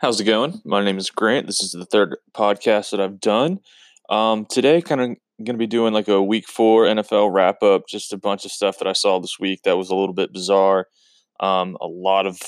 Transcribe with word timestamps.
How's 0.00 0.18
it 0.18 0.24
going? 0.24 0.62
My 0.64 0.82
name 0.82 0.96
is 0.96 1.10
Grant. 1.10 1.46
This 1.46 1.62
is 1.62 1.72
the 1.72 1.84
third 1.84 2.16
podcast 2.32 2.90
that 2.90 3.02
I've 3.02 3.20
done. 3.20 3.58
Um, 4.08 4.46
today, 4.46 4.80
kind 4.80 5.02
of 5.02 5.08
going 5.44 5.56
to 5.56 5.58
be 5.58 5.66
doing 5.66 5.92
like 5.92 6.08
a 6.08 6.22
week 6.22 6.48
four 6.48 6.86
NFL 6.86 7.30
wrap 7.30 7.62
up, 7.62 7.82
just 7.86 8.14
a 8.14 8.16
bunch 8.16 8.46
of 8.46 8.50
stuff 8.50 8.78
that 8.78 8.88
I 8.88 8.94
saw 8.94 9.18
this 9.18 9.38
week 9.38 9.60
that 9.64 9.76
was 9.76 9.90
a 9.90 9.94
little 9.94 10.14
bit 10.14 10.32
bizarre. 10.32 10.86
Um, 11.38 11.76
a 11.82 11.86
lot 11.86 12.24
of 12.24 12.40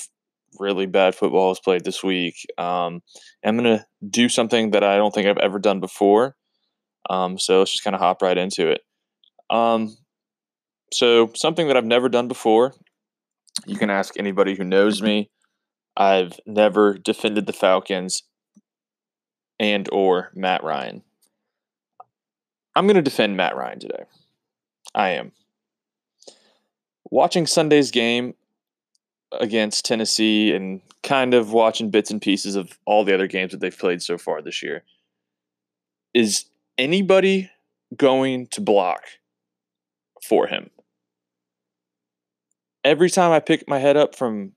really 0.59 0.87
bad 0.87 1.13
football 1.13 1.49
was 1.49 1.59
played 1.59 1.85
this 1.85 2.03
week. 2.03 2.37
Um, 2.57 3.01
I'm 3.45 3.55
going 3.55 3.77
to 3.77 3.85
do 4.09 4.29
something 4.29 4.71
that 4.71 4.83
I 4.83 4.97
don't 4.97 5.13
think 5.13 5.27
I've 5.27 5.37
ever 5.37 5.59
done 5.59 5.79
before. 5.79 6.35
Um, 7.07 7.37
so 7.37 7.59
let's 7.59 7.71
just 7.71 7.83
kind 7.83 7.95
of 7.95 8.01
hop 8.01 8.23
right 8.23 8.35
into 8.35 8.67
it. 8.71 8.81
Um, 9.51 9.95
so, 10.91 11.31
something 11.35 11.67
that 11.67 11.77
I've 11.77 11.85
never 11.85 12.09
done 12.09 12.27
before, 12.27 12.73
you 13.67 13.77
can 13.77 13.91
ask 13.91 14.17
anybody 14.17 14.55
who 14.55 14.63
knows 14.63 15.03
me. 15.03 15.29
I've 15.95 16.39
never 16.45 16.97
defended 16.97 17.45
the 17.45 17.53
Falcons 17.53 18.23
and 19.59 19.87
or 19.91 20.31
Matt 20.33 20.63
Ryan. 20.63 21.03
I'm 22.75 22.87
going 22.87 22.95
to 22.95 23.01
defend 23.01 23.37
Matt 23.37 23.55
Ryan 23.55 23.79
today. 23.79 24.03
I 24.95 25.09
am. 25.09 25.31
Watching 27.11 27.45
Sunday's 27.45 27.91
game 27.91 28.33
against 29.39 29.85
Tennessee 29.85 30.53
and 30.53 30.81
kind 31.03 31.33
of 31.33 31.51
watching 31.51 31.91
bits 31.91 32.09
and 32.09 32.21
pieces 32.21 32.55
of 32.55 32.79
all 32.85 33.03
the 33.03 33.13
other 33.13 33.27
games 33.27 33.51
that 33.51 33.59
they've 33.59 33.77
played 33.77 34.01
so 34.01 34.17
far 34.17 34.41
this 34.41 34.63
year. 34.63 34.83
Is 36.13 36.45
anybody 36.77 37.51
going 37.95 38.47
to 38.47 38.61
block 38.61 39.03
for 40.27 40.47
him? 40.47 40.69
Every 42.83 43.09
time 43.09 43.31
I 43.31 43.39
pick 43.39 43.67
my 43.67 43.79
head 43.79 43.97
up 43.97 44.15
from 44.15 44.53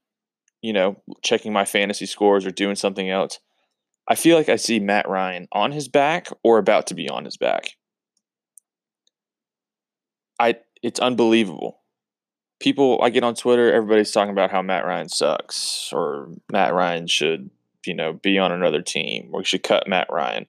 you 0.62 0.72
know, 0.72 1.00
checking 1.22 1.52
my 1.52 1.64
fantasy 1.64 2.06
scores 2.06 2.46
or 2.46 2.50
doing 2.50 2.76
something 2.76 3.10
else, 3.10 3.38
I 4.08 4.14
feel 4.14 4.36
like 4.36 4.48
I 4.48 4.56
see 4.56 4.78
Matt 4.78 5.08
Ryan 5.08 5.48
on 5.52 5.72
his 5.72 5.88
back 5.88 6.28
or 6.42 6.58
about 6.58 6.86
to 6.88 6.94
be 6.94 7.08
on 7.08 7.24
his 7.24 7.36
back. 7.36 7.76
I 10.38 10.56
it's 10.82 11.00
unbelievable. 11.00 11.80
People 12.60 13.00
I 13.02 13.10
get 13.10 13.24
on 13.24 13.34
Twitter, 13.34 13.72
everybody's 13.72 14.12
talking 14.12 14.32
about 14.32 14.50
how 14.50 14.62
Matt 14.62 14.84
Ryan 14.84 15.08
sucks 15.08 15.90
or 15.92 16.30
Matt 16.50 16.74
Ryan 16.74 17.06
should, 17.06 17.50
you 17.86 17.94
know, 17.94 18.14
be 18.14 18.38
on 18.38 18.52
another 18.52 18.82
team 18.82 19.30
or 19.32 19.44
should 19.44 19.62
cut 19.62 19.88
Matt 19.88 20.08
Ryan. 20.10 20.46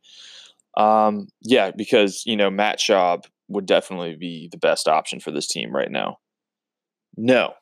Um, 0.78 1.28
yeah, 1.42 1.72
because, 1.72 2.24
you 2.26 2.38
know, 2.38 2.50
Matt 2.50 2.80
Schaub 2.80 3.26
would 3.48 3.66
definitely 3.66 4.16
be 4.16 4.48
the 4.52 4.58
best 4.58 4.88
option 4.88 5.20
for 5.20 5.32
this 5.32 5.48
team 5.48 5.74
right 5.74 5.92
now. 5.92 6.20
No, 7.18 7.54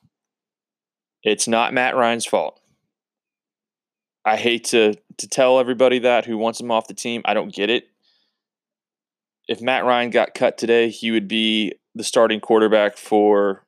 it's 1.26 1.48
not 1.48 1.74
Matt 1.74 1.96
Ryan's 1.96 2.26
fault. 2.26 2.62
I 4.24 4.38
hate 4.38 4.66
to 4.66 4.94
to 5.18 5.28
tell 5.28 5.60
everybody 5.60 6.00
that 6.00 6.26
who 6.26 6.38
wants 6.38 6.62
him 6.62 6.72
off 6.72 6.88
the 6.88 6.94
team. 6.94 7.22
I 7.26 7.34
don't 7.34 7.54
get 7.54 7.70
it. 7.70 7.88
If 9.48 9.62
Matt 9.62 9.86
Ryan 9.86 10.10
got 10.10 10.34
cut 10.34 10.58
today, 10.58 10.90
he 10.90 11.12
would 11.12 11.28
be 11.28 11.74
the 11.94 12.04
starting 12.04 12.40
quarterback 12.40 12.98
for 12.98 13.66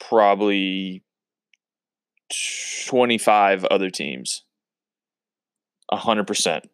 probably 0.00 1.02
25 2.86 3.64
other 3.66 3.90
teams. 3.90 4.42
100%. 5.92 6.64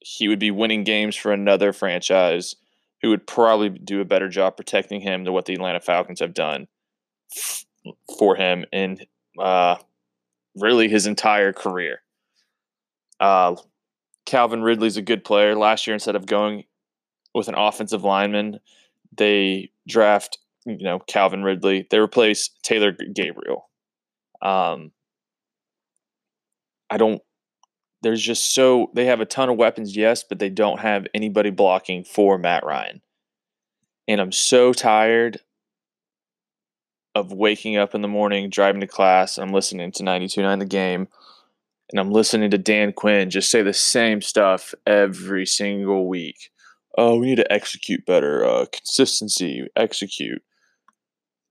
He 0.00 0.26
would 0.26 0.38
be 0.38 0.50
winning 0.50 0.84
games 0.84 1.16
for 1.16 1.32
another 1.32 1.72
franchise 1.72 2.56
who 3.02 3.10
would 3.10 3.26
probably 3.26 3.68
do 3.68 4.00
a 4.00 4.06
better 4.06 4.30
job 4.30 4.56
protecting 4.56 5.02
him 5.02 5.24
than 5.24 5.34
what 5.34 5.44
the 5.44 5.54
Atlanta 5.54 5.80
Falcons 5.80 6.20
have 6.20 6.32
done 6.32 6.66
for 8.18 8.36
him 8.36 8.64
in 8.72 8.98
uh, 9.38 9.76
really 10.56 10.88
his 10.88 11.06
entire 11.06 11.52
career. 11.52 12.00
Uh, 13.20 13.56
Calvin 14.26 14.62
Ridley's 14.62 14.96
a 14.96 15.02
good 15.02 15.24
player. 15.24 15.54
Last 15.54 15.86
year, 15.86 15.94
instead 15.94 16.16
of 16.16 16.26
going 16.26 16.64
with 17.34 17.48
an 17.48 17.54
offensive 17.54 18.04
lineman, 18.04 18.60
they 19.16 19.70
draft 19.86 20.38
you 20.64 20.82
know 20.82 20.98
Calvin 21.00 21.42
Ridley. 21.42 21.86
They 21.90 21.98
replace 21.98 22.50
Taylor 22.62 22.92
Gabriel. 22.92 23.68
Um, 24.42 24.92
I 26.90 26.96
don't. 26.96 27.22
There's 28.02 28.22
just 28.22 28.54
so 28.54 28.90
they 28.94 29.06
have 29.06 29.20
a 29.20 29.26
ton 29.26 29.48
of 29.48 29.56
weapons, 29.56 29.96
yes, 29.96 30.24
but 30.24 30.38
they 30.38 30.50
don't 30.50 30.80
have 30.80 31.06
anybody 31.14 31.50
blocking 31.50 32.04
for 32.04 32.38
Matt 32.38 32.64
Ryan. 32.64 33.00
And 34.06 34.20
I'm 34.20 34.32
so 34.32 34.72
tired 34.74 35.40
of 37.14 37.32
waking 37.32 37.76
up 37.76 37.94
in 37.94 38.02
the 38.02 38.08
morning, 38.08 38.50
driving 38.50 38.80
to 38.80 38.86
class, 38.86 39.38
I'm 39.38 39.52
listening 39.52 39.92
to 39.92 40.02
92.9 40.02 40.58
The 40.58 40.64
Game, 40.64 41.08
and 41.90 42.00
I'm 42.00 42.10
listening 42.10 42.50
to 42.50 42.58
Dan 42.58 42.92
Quinn 42.92 43.30
just 43.30 43.50
say 43.50 43.62
the 43.62 43.72
same 43.72 44.20
stuff 44.20 44.74
every 44.86 45.46
single 45.46 46.08
week. 46.08 46.50
Oh, 46.96 47.18
we 47.18 47.26
need 47.26 47.36
to 47.36 47.52
execute 47.52 48.06
better. 48.06 48.44
Uh, 48.44 48.66
consistency, 48.72 49.66
execute. 49.76 50.42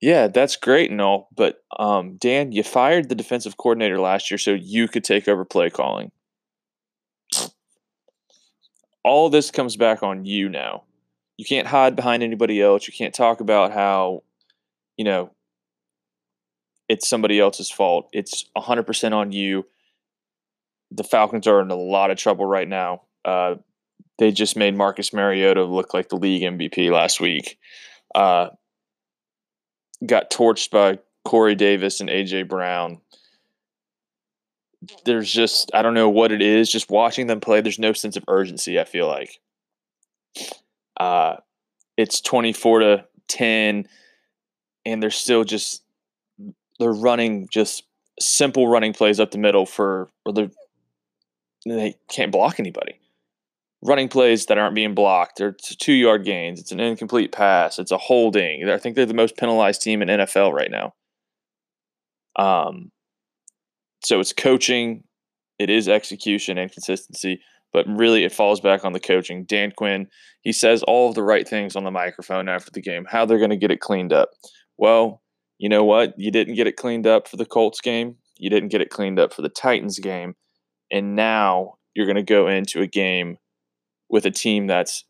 Yeah, 0.02 0.28
that's 0.28 0.58
great 0.58 0.92
and 0.92 1.00
all, 1.00 1.30
but 1.34 1.64
um, 1.80 2.18
Dan, 2.18 2.52
you 2.52 2.62
fired 2.64 3.08
the 3.08 3.16
defensive 3.16 3.56
coordinator 3.56 4.00
last 4.00 4.30
year 4.30 4.38
so 4.38 4.52
you 4.52 4.90
could 4.90 5.06
take 5.06 5.30
over 5.30 5.46
play 5.46 5.70
calling. 5.70 6.12
All 9.06 9.30
this 9.30 9.50
comes 9.50 9.78
back 9.78 10.04
on 10.04 10.26
you 10.26 10.50
now. 10.50 10.84
You 11.38 11.46
can't 11.46 11.68
hide 11.68 11.96
behind 11.96 12.22
anybody 12.22 12.62
else. 12.62 12.86
You 12.86 12.94
can't 12.94 13.14
talk 13.14 13.40
about 13.40 13.72
how, 13.72 14.24
you 14.98 15.06
know, 15.06 15.32
it's 16.94 17.10
somebody 17.10 17.40
else's 17.40 17.72
fault. 17.72 18.08
It's 18.14 18.46
100% 18.56 19.14
on 19.14 19.32
you. 19.32 19.66
The 20.92 21.04
Falcons 21.04 21.48
are 21.48 21.60
in 21.60 21.72
a 21.72 21.76
lot 21.76 22.12
of 22.12 22.20
trouble 22.20 22.46
right 22.46 22.68
now. 22.68 23.02
Uh, 23.26 23.56
they 24.20 24.32
just 24.32 24.56
made 24.56 24.76
Marcus 24.76 25.12
Mariota 25.12 25.64
look 25.64 25.96
like 25.96 26.10
the 26.10 26.18
league 26.18 26.44
MVP 26.44 26.92
last 26.92 27.20
week. 27.20 27.58
Uh, 28.14 28.50
got 30.06 30.30
torched 30.30 30.70
by 30.70 31.00
Corey 31.26 31.56
Davis 31.56 32.00
and 32.00 32.12
AJ 32.12 32.48
Brown. 32.48 33.02
There's 35.04 35.34
just 35.34 35.72
I 35.74 35.82
don't 35.82 35.96
know 35.96 36.10
what 36.10 36.32
it 36.32 36.44
is. 36.44 36.70
Just 36.70 36.92
watching 36.92 37.26
them 37.26 37.40
play, 37.40 37.62
there's 37.62 37.80
no 37.80 37.94
sense 37.94 38.18
of 38.18 38.26
urgency. 38.28 38.80
I 38.80 38.84
feel 38.84 39.08
like 39.08 39.40
uh, 41.00 41.38
it's 41.98 42.22
24 42.22 42.80
to 42.82 43.06
10, 43.30 43.88
and 44.86 45.02
they're 45.02 45.10
still 45.10 45.44
just 45.44 45.84
they're 46.84 46.92
running 46.92 47.48
just 47.52 47.84
simple 48.20 48.68
running 48.68 48.94
plays 48.94 49.20
up 49.20 49.32
the 49.32 49.38
middle 49.38 49.66
for 49.66 50.10
or 50.26 50.34
they 50.34 50.50
they 51.66 51.96
can't 52.10 52.32
block 52.32 52.60
anybody. 52.60 53.00
Running 53.82 54.10
plays 54.10 54.46
that 54.46 54.58
aren't 54.58 54.76
being 54.76 54.94
blocked. 54.94 55.38
They're 55.38 55.56
two 55.80 55.94
yard 55.94 56.26
gains. 56.26 56.60
It's 56.60 56.72
an 56.72 56.80
incomplete 56.80 57.32
pass. 57.32 57.80
It's 57.80 57.92
a 57.92 57.98
holding. 57.98 58.70
I 58.70 58.78
think 58.78 58.96
they're 58.96 59.06
the 59.06 59.14
most 59.14 59.38
penalized 59.38 59.82
team 59.82 60.02
in 60.02 60.10
NFL 60.10 60.54
right 60.54 60.72
now. 60.72 60.94
Um, 62.36 62.92
so 64.04 64.20
it's 64.20 64.34
coaching, 64.34 65.04
it 65.60 65.70
is 65.70 65.88
execution 65.88 66.58
and 66.58 66.72
consistency, 66.72 67.42
but 67.72 67.86
really 67.88 68.24
it 68.24 68.34
falls 68.34 68.60
back 68.60 68.84
on 68.84 68.94
the 68.94 69.00
coaching. 69.00 69.46
Dan 69.46 69.72
Quinn, 69.72 70.08
he 70.42 70.52
says 70.52 70.84
all 70.84 71.10
of 71.10 71.16
the 71.16 71.24
right 71.24 71.48
things 71.48 71.76
on 71.76 71.84
the 71.84 71.92
microphone 71.92 72.50
after 72.50 72.72
the 72.72 72.82
game, 72.82 73.06
how 73.10 73.26
they're 73.26 73.38
going 73.38 73.50
to 73.50 73.58
get 73.58 73.72
it 73.72 73.80
cleaned 73.80 74.14
up. 74.14 74.32
Well, 74.78 75.23
you 75.58 75.70
know 75.70 75.84
what? 75.84 76.18
You 76.18 76.32
didn't 76.32 76.56
get 76.56 76.68
it 76.68 76.78
cleaned 76.78 77.08
up 77.08 77.28
for 77.28 77.38
the 77.38 77.46
Colts 77.46 77.82
game. 77.82 78.18
You 78.38 78.50
didn't 78.50 78.70
get 78.70 78.82
it 78.82 78.90
cleaned 78.90 79.20
up 79.20 79.34
for 79.34 79.42
the 79.42 79.50
Titans 79.50 80.00
game. 80.00 80.36
And 80.92 81.16
now 81.16 81.76
you're 81.94 82.06
going 82.06 82.16
to 82.16 82.24
go 82.24 82.48
into 82.48 82.82
a 82.82 82.88
game 82.88 83.38
with 84.10 84.26
a 84.26 84.32
team 84.32 84.68
that's 84.68 85.06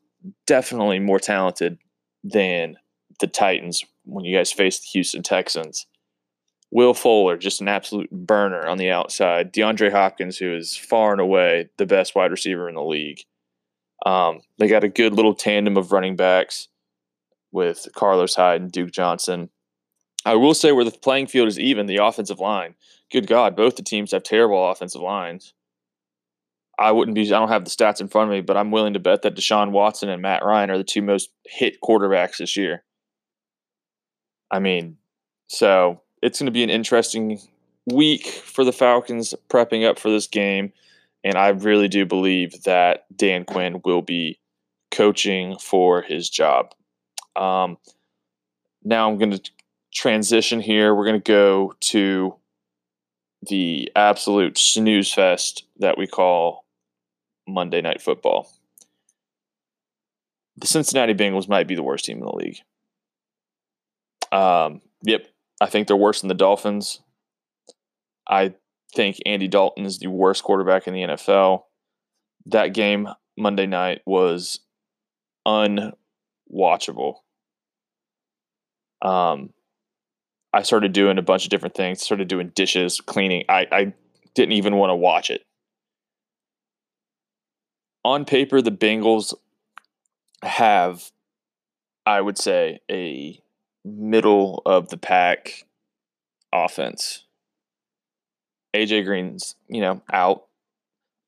definitely 0.47 0.99
more 0.99 1.19
talented 1.19 1.77
than 2.23 2.77
the 3.19 3.27
Titans 3.27 3.83
when 4.05 4.25
you 4.25 4.35
guys 4.35 4.51
face 4.51 4.79
the 4.79 4.87
Houston 4.93 5.23
Texans. 5.23 5.87
Will 6.71 6.93
Fuller, 6.93 7.37
just 7.37 7.61
an 7.61 7.67
absolute 7.67 8.09
burner 8.09 8.65
on 8.65 8.79
the 8.79 8.89
outside. 8.89 9.53
DeAndre 9.53 9.91
Hopkins, 9.91 10.37
who 10.37 10.55
is 10.55 10.75
far 10.75 11.11
and 11.11 11.21
away 11.21 11.69
the 11.77 11.85
best 11.85 12.15
wide 12.15 12.31
receiver 12.31 12.67
in 12.67 12.75
the 12.75 12.83
league. 12.83 13.19
Um, 14.05 14.41
they 14.57 14.67
got 14.67 14.83
a 14.83 14.89
good 14.89 15.13
little 15.13 15.35
tandem 15.35 15.77
of 15.77 15.91
running 15.91 16.15
backs 16.15 16.67
with 17.51 17.87
Carlos 17.95 18.35
Hyde 18.35 18.61
and 18.61 18.71
Duke 18.71 18.91
Johnson. 18.91 19.49
I 20.25 20.35
will 20.35 20.53
say 20.53 20.71
where 20.71 20.85
the 20.85 20.91
playing 20.91 21.27
field 21.27 21.47
is 21.47 21.59
even, 21.59 21.85
the 21.85 21.97
offensive 21.97 22.39
line. 22.39 22.75
Good 23.11 23.27
God, 23.27 23.55
both 23.55 23.75
the 23.75 23.83
teams 23.83 24.11
have 24.11 24.23
terrible 24.23 24.69
offensive 24.69 25.01
lines. 25.01 25.53
I 26.79 26.91
wouldn't 26.91 27.15
be. 27.15 27.21
I 27.21 27.39
don't 27.39 27.49
have 27.49 27.65
the 27.65 27.69
stats 27.69 28.01
in 28.01 28.07
front 28.07 28.29
of 28.29 28.33
me, 28.33 28.41
but 28.41 28.57
I'm 28.57 28.71
willing 28.71 28.93
to 28.93 28.99
bet 28.99 29.21
that 29.21 29.35
Deshaun 29.35 29.71
Watson 29.71 30.09
and 30.09 30.21
Matt 30.21 30.43
Ryan 30.43 30.71
are 30.71 30.77
the 30.77 30.83
two 30.83 31.01
most 31.01 31.29
hit 31.45 31.77
quarterbacks 31.83 32.37
this 32.37 32.57
year. 32.57 32.83
I 34.49 34.59
mean, 34.59 34.97
so 35.47 36.01
it's 36.21 36.39
going 36.39 36.47
to 36.47 36.51
be 36.51 36.63
an 36.63 36.69
interesting 36.69 37.39
week 37.85 38.25
for 38.25 38.63
the 38.63 38.71
Falcons 38.71 39.35
prepping 39.49 39.87
up 39.87 39.99
for 39.99 40.09
this 40.09 40.27
game, 40.27 40.73
and 41.23 41.37
I 41.37 41.49
really 41.49 41.87
do 41.87 42.05
believe 42.05 42.63
that 42.63 43.05
Dan 43.15 43.45
Quinn 43.45 43.81
will 43.83 44.01
be 44.01 44.39
coaching 44.89 45.57
for 45.59 46.01
his 46.01 46.29
job. 46.29 46.73
Um, 47.35 47.77
now 48.83 49.09
I'm 49.09 49.17
going 49.17 49.31
to 49.31 49.51
transition 49.93 50.59
here. 50.59 50.93
We're 50.93 51.05
going 51.05 51.21
to 51.21 51.31
go 51.31 51.75
to 51.81 52.35
the 53.47 53.91
absolute 53.95 54.57
snooze 54.57 55.13
fest 55.13 55.65
that 55.79 55.97
we 55.97 56.07
call 56.07 56.65
Monday 57.47 57.81
Night 57.81 58.01
Football. 58.01 58.49
The 60.57 60.67
Cincinnati 60.67 61.13
Bengals 61.13 61.49
might 61.49 61.67
be 61.67 61.75
the 61.75 61.83
worst 61.83 62.05
team 62.05 62.17
in 62.17 62.23
the 62.23 62.31
league. 62.31 62.59
Um, 64.31 64.81
yep, 65.01 65.27
I 65.59 65.67
think 65.67 65.87
they're 65.87 65.97
worse 65.97 66.21
than 66.21 66.27
the 66.27 66.33
Dolphins. 66.33 67.01
I 68.27 68.53
think 68.95 69.17
Andy 69.25 69.47
Dalton 69.47 69.85
is 69.85 69.99
the 69.99 70.07
worst 70.07 70.43
quarterback 70.43 70.87
in 70.87 70.93
the 70.93 71.01
NFL. 71.01 71.63
That 72.45 72.73
game 72.73 73.09
Monday 73.37 73.65
night 73.65 74.01
was 74.05 74.59
unwatchable. 75.45 77.15
Um, 79.01 79.49
I 80.53 80.61
started 80.61 80.93
doing 80.93 81.17
a 81.17 81.23
bunch 81.23 81.45
of 81.45 81.49
different 81.49 81.75
things, 81.75 82.01
started 82.01 82.27
doing 82.27 82.51
dishes, 82.53 83.01
cleaning. 83.01 83.43
I, 83.49 83.67
I 83.71 83.93
didn't 84.35 84.53
even 84.53 84.75
want 84.75 84.91
to 84.91 84.95
watch 84.95 85.29
it. 85.29 85.43
On 88.05 88.23
paper, 88.25 88.61
the 88.61 88.71
Bengals 88.71 89.33
have, 90.43 91.11
I 92.05 92.21
would 92.21 92.37
say, 92.37 92.79
a 92.91 93.41
middle 93.83 94.61
of 94.65 94.89
the 94.89 94.97
pack 94.97 95.65
offense. 96.51 97.25
AJ 98.75 99.05
Green's, 99.05 99.55
you 99.67 99.81
know, 99.81 100.01
out. 100.11 100.45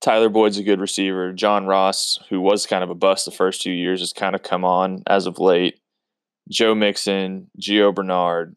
Tyler 0.01 0.29
Boyd's 0.29 0.57
a 0.57 0.63
good 0.63 0.79
receiver. 0.79 1.31
John 1.31 1.65
Ross, 1.65 2.19
who 2.29 2.41
was 2.41 2.67
kind 2.67 2.83
of 2.83 2.89
a 2.89 2.95
bust 2.95 3.25
the 3.25 3.31
first 3.31 3.61
two 3.61 3.71
years, 3.71 4.01
has 4.01 4.13
kind 4.13 4.35
of 4.35 4.43
come 4.43 4.63
on 4.63 5.03
as 5.07 5.25
of 5.25 5.39
late. 5.39 5.79
Joe 6.49 6.75
Mixon, 6.75 7.49
Gio 7.59 7.93
Bernard. 7.95 8.55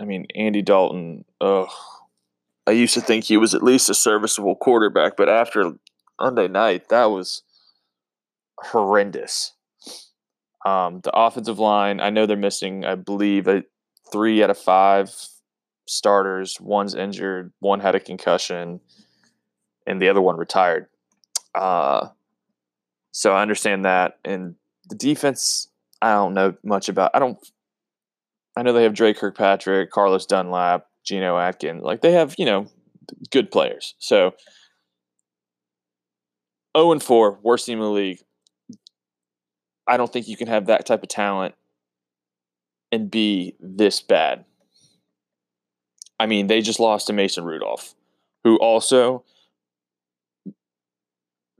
I 0.00 0.04
mean, 0.04 0.26
Andy 0.34 0.62
Dalton. 0.62 1.24
Ugh. 1.40 1.68
I 2.66 2.72
used 2.72 2.94
to 2.94 3.00
think 3.00 3.24
he 3.24 3.36
was 3.36 3.54
at 3.54 3.62
least 3.62 3.90
a 3.90 3.94
serviceable 3.94 4.56
quarterback, 4.56 5.16
but 5.16 5.28
after 5.28 5.72
Monday 6.20 6.48
night, 6.48 6.88
that 6.88 7.06
was 7.06 7.42
horrendous. 8.58 9.54
Um, 10.64 11.00
the 11.00 11.10
offensive 11.14 11.58
line, 11.58 12.00
I 12.00 12.10
know 12.10 12.26
they're 12.26 12.36
missing, 12.36 12.84
I 12.84 12.94
believe, 12.94 13.48
a, 13.48 13.64
three 14.12 14.42
out 14.42 14.50
of 14.50 14.58
five 14.58 15.14
starters. 15.86 16.60
One's 16.60 16.94
injured, 16.94 17.52
one 17.60 17.80
had 17.80 17.94
a 17.94 18.00
concussion, 18.00 18.80
and 19.86 20.00
the 20.00 20.08
other 20.08 20.20
one 20.20 20.36
retired. 20.36 20.86
Uh, 21.54 22.08
so 23.12 23.32
I 23.32 23.42
understand 23.42 23.84
that. 23.84 24.18
And 24.24 24.54
the 24.88 24.94
defense, 24.94 25.68
I 26.02 26.12
don't 26.12 26.34
know 26.34 26.54
much 26.62 26.88
about. 26.88 27.10
I 27.14 27.18
don't. 27.18 27.38
I 28.56 28.62
know 28.62 28.72
they 28.72 28.82
have 28.82 28.94
Dre 28.94 29.14
Kirkpatrick, 29.14 29.90
Carlos 29.90 30.26
Dunlap, 30.26 30.86
Geno 31.04 31.38
Atkins. 31.38 31.82
Like 31.82 32.00
they 32.02 32.12
have, 32.12 32.34
you 32.38 32.44
know, 32.44 32.66
good 33.30 33.50
players. 33.50 33.94
So 33.98 34.34
0 36.76 36.92
and 36.92 37.02
4, 37.02 37.38
worst 37.42 37.66
team 37.66 37.78
in 37.78 37.84
the 37.84 37.90
league. 37.90 38.20
I 39.86 39.96
don't 39.96 40.12
think 40.12 40.28
you 40.28 40.36
can 40.36 40.48
have 40.48 40.66
that 40.66 40.86
type 40.86 41.02
of 41.02 41.08
talent 41.08 41.54
and 42.92 43.10
be 43.10 43.54
this 43.60 44.00
bad. 44.00 44.44
I 46.18 46.26
mean, 46.26 46.48
they 46.48 46.60
just 46.60 46.80
lost 46.80 47.06
to 47.06 47.12
Mason 47.12 47.44
Rudolph, 47.44 47.94
who 48.44 48.56
also 48.58 49.24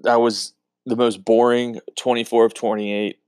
that 0.01 0.21
was 0.21 0.55
the 0.87 0.97
most 0.97 1.25
boring 1.25 1.81
24 1.97 2.47
of 2.47 2.55
28 2.55 3.20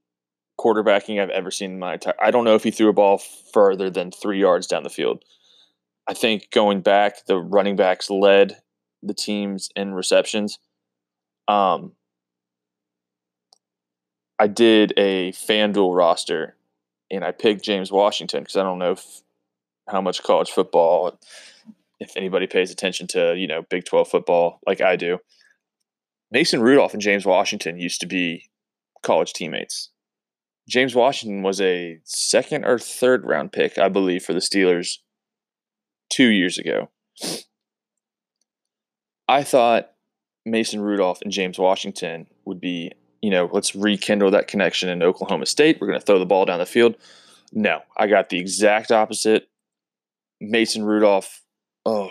quarterbacking 0.63 1.21
I've 1.21 1.31
ever 1.31 1.51
seen 1.51 1.73
in 1.73 1.79
my 1.79 1.95
entire. 1.95 2.15
I 2.21 2.31
don't 2.31 2.45
know 2.45 2.55
if 2.55 2.65
he 2.65 2.71
threw 2.71 2.89
a 2.89 2.93
ball 2.93 3.19
further 3.53 3.91
than 3.91 4.11
three 4.11 4.41
yards 4.41 4.67
down 4.67 4.83
the 4.83 4.91
field. 4.91 5.25
I 6.09 6.15
think 6.15 6.51
going 6.51 6.81
back, 6.83 7.27
the 7.27 7.39
running 7.39 7.77
backs 7.77 8.11
led 8.11 8.61
the 9.03 9.15
teams 9.15 9.71
in 9.77 9.95
receptions. 9.95 10.59
Um, 11.49 11.93
I 14.39 14.47
did 14.47 14.93
a 14.97 15.33
FanDuel 15.33 15.97
roster, 15.97 16.57
and 17.11 17.25
I 17.25 17.33
picked 17.33 17.65
James 17.65 17.93
Washington 17.93 18.43
because 18.43 18.57
I 18.57 18.63
don't 18.63 18.79
know 18.79 18.93
if, 18.93 19.23
how 19.89 20.01
much 20.01 20.23
college 20.23 20.51
football, 20.51 21.19
if 22.01 22.17
anybody 22.17 22.47
pays 22.47 22.71
attention 22.71 23.07
to 23.09 23.35
you 23.37 23.47
know 23.47 23.63
Big 23.63 23.85
Twelve 23.85 24.09
football 24.09 24.61
like 24.67 24.81
I 24.81 24.97
do. 24.97 25.19
Mason 26.31 26.63
Rudolph 26.63 26.95
and 26.95 27.03
James 27.03 27.27
Washington 27.27 27.79
used 27.79 28.01
to 28.01 28.07
be 28.07 28.49
college 29.03 29.33
teammates. 29.35 29.92
James 30.69 30.95
Washington 30.95 31.43
was 31.43 31.61
a 31.61 31.99
second 32.05 32.65
or 32.65 32.79
third 32.79 33.25
round 33.25 33.53
pick, 33.53 33.79
I 33.79 33.89
believe, 33.89 34.25
for 34.25 34.33
the 34.33 34.41
Steelers 34.41 34.99
two 36.11 36.29
years 36.29 36.59
ago. 36.59 36.91
I 39.29 39.43
thought 39.43 39.91
Mason 40.45 40.81
Rudolph 40.81 41.21
and 41.23 41.33
James 41.33 41.59
Washington 41.59 42.27
would 42.45 42.61
be 42.61 42.93
you 43.23 43.31
know, 43.31 43.49
let's 43.53 43.75
rekindle 43.75 44.33
that 44.33 44.49
connection 44.49 44.89
in 44.89 45.03
Oklahoma 45.03 45.47
State. 45.47 45.79
We're 45.81 45.87
going 45.87 45.99
to 45.99 46.05
throw 46.05 46.19
the 46.19 46.27
ball 46.27 46.45
down 46.45 46.59
the 46.59 46.67
field. 46.67 46.97
No, 47.53 47.81
I 47.97 48.09
got 48.09 48.29
the 48.29 48.39
exact 48.39 48.91
opposite. 48.91 49.49
Mason 50.41 50.85
Rudolph. 50.85 51.43
Oh, 51.87 52.11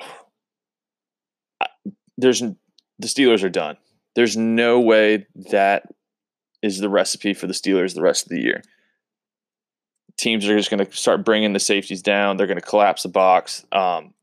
there's 2.17 2.39
the 2.39 3.07
Steelers 3.07 3.43
are 3.43 3.49
done. 3.49 3.77
There's 4.15 4.37
no 4.37 4.79
way 4.79 5.27
that 5.51 5.83
is 6.61 6.79
the 6.79 6.89
recipe 6.89 7.33
for 7.33 7.47
the 7.47 7.53
Steelers 7.53 7.93
the 7.93 8.01
rest 8.01 8.23
of 8.23 8.29
the 8.29 8.41
year. 8.41 8.63
Teams 10.17 10.47
are 10.47 10.57
just 10.57 10.69
going 10.69 10.85
to 10.85 10.91
start 10.95 11.25
bringing 11.25 11.53
the 11.53 11.59
safeties 11.59 12.01
down. 12.01 12.37
They're 12.37 12.47
going 12.47 12.59
to 12.59 12.65
collapse 12.65 13.03
the 13.03 13.09
box. 13.09 13.65
Um, 13.71 14.13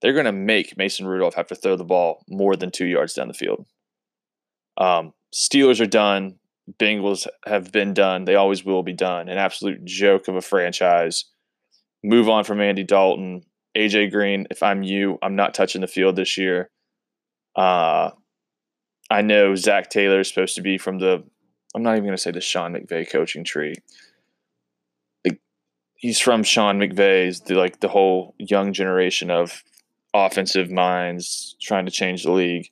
they're 0.00 0.12
going 0.12 0.26
to 0.26 0.32
make 0.32 0.76
Mason 0.76 1.06
Rudolph 1.06 1.34
have 1.34 1.48
to 1.48 1.54
throw 1.54 1.76
the 1.76 1.84
ball 1.84 2.24
more 2.28 2.56
than 2.56 2.70
two 2.70 2.86
yards 2.86 3.14
down 3.14 3.28
the 3.28 3.34
field. 3.34 3.66
Um, 4.78 5.12
Steelers 5.34 5.80
are 5.80 5.86
done. 5.86 6.36
Bengals 6.78 7.26
have 7.46 7.72
been 7.72 7.94
done. 7.94 8.24
They 8.24 8.36
always 8.36 8.64
will 8.64 8.82
be 8.82 8.92
done. 8.92 9.28
An 9.28 9.38
absolute 9.38 9.84
joke 9.84 10.28
of 10.28 10.36
a 10.36 10.40
franchise. 10.40 11.24
Move 12.02 12.28
on 12.28 12.44
from 12.44 12.60
Andy 12.60 12.84
Dalton. 12.84 13.42
AJ 13.76 14.10
Green, 14.10 14.46
if 14.50 14.62
I'm 14.62 14.82
you, 14.82 15.18
I'm 15.22 15.36
not 15.36 15.54
touching 15.54 15.80
the 15.80 15.86
field 15.86 16.16
this 16.16 16.36
year. 16.36 16.70
Uh, 17.54 18.10
I 19.10 19.22
know 19.22 19.54
Zac 19.54 19.90
Taylor 19.90 20.20
is 20.20 20.28
supposed 20.28 20.56
to 20.56 20.62
be 20.62 20.78
from 20.78 20.98
the, 20.98 21.24
I'm 21.74 21.82
not 21.82 21.92
even 21.92 22.04
going 22.04 22.16
to 22.16 22.22
say 22.22 22.30
the 22.30 22.40
Sean 22.40 22.74
McVay 22.74 23.08
coaching 23.10 23.44
tree. 23.44 23.74
he's 25.94 26.18
from 26.18 26.42
Sean 26.42 26.78
McVay's, 26.78 27.42
the, 27.42 27.54
like 27.54 27.80
the 27.80 27.88
whole 27.88 28.34
young 28.38 28.72
generation 28.72 29.30
of 29.30 29.62
offensive 30.12 30.70
minds 30.70 31.56
trying 31.60 31.86
to 31.86 31.92
change 31.92 32.24
the 32.24 32.32
league 32.32 32.70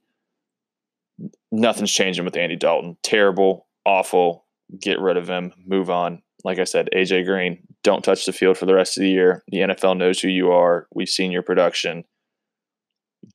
nothing's 1.51 1.93
changing 1.93 2.25
with 2.25 2.37
Andy 2.37 2.57
Dalton. 2.57 2.97
Terrible, 3.03 3.67
awful. 3.85 4.45
Get 4.81 5.01
rid 5.01 5.17
of 5.17 5.29
him. 5.29 5.53
Move 5.67 5.91
on. 5.91 6.23
Like 6.45 6.59
I 6.59 6.65
said, 6.65 6.89
AJ 6.95 7.25
Green, 7.25 7.67
don't 7.83 8.05
touch 8.05 8.27
the 8.27 8.33
field 8.33 8.59
for 8.59 8.67
the 8.67 8.75
rest 8.75 8.97
of 8.97 9.03
the 9.03 9.11
year. 9.11 9.43
The 9.49 9.59
NFL 9.59 9.97
knows 9.97 10.21
who 10.21 10.29
you 10.29 10.53
are. 10.53 10.87
We've 10.95 11.09
seen 11.09 11.33
your 11.33 11.43
production. 11.43 12.05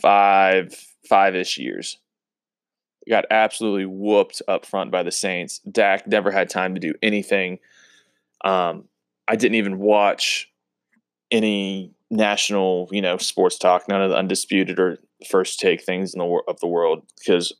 five 0.00 0.74
five 1.08 1.34
ish 1.34 1.58
years. 1.58 1.98
Got 3.08 3.26
absolutely 3.30 3.84
whooped 3.84 4.40
up 4.48 4.64
front 4.64 4.90
by 4.90 5.02
the 5.02 5.12
Saints. 5.12 5.58
Dak 5.70 6.06
never 6.06 6.30
had 6.30 6.48
time 6.48 6.74
to 6.74 6.80
do 6.80 6.94
anything. 7.02 7.58
Um, 8.44 8.84
I 9.28 9.36
didn't 9.36 9.56
even 9.56 9.78
watch 9.78 10.50
any 11.30 11.92
national, 12.10 12.88
you 12.90 13.02
know, 13.02 13.18
sports 13.18 13.58
talk, 13.58 13.88
none 13.88 14.02
of 14.02 14.10
the 14.10 14.16
undisputed 14.16 14.78
or 14.78 14.98
first 15.28 15.60
take 15.60 15.82
things 15.82 16.14
in 16.14 16.18
the 16.18 16.40
of 16.48 16.60
the 16.60 16.66
world 16.66 17.02
because 17.18 17.52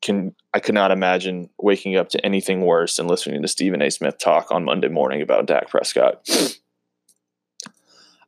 can 0.00 0.34
I 0.54 0.60
could 0.60 0.74
not 0.74 0.90
imagine 0.90 1.50
waking 1.58 1.96
up 1.96 2.08
to 2.10 2.24
anything 2.24 2.62
worse 2.62 2.96
than 2.96 3.08
listening 3.08 3.42
to 3.42 3.48
Stephen 3.48 3.82
A. 3.82 3.90
Smith 3.90 4.18
talk 4.18 4.50
on 4.50 4.64
Monday 4.64 4.88
morning 4.88 5.22
about 5.22 5.46
Dak 5.46 5.68
Prescott. 5.68 6.28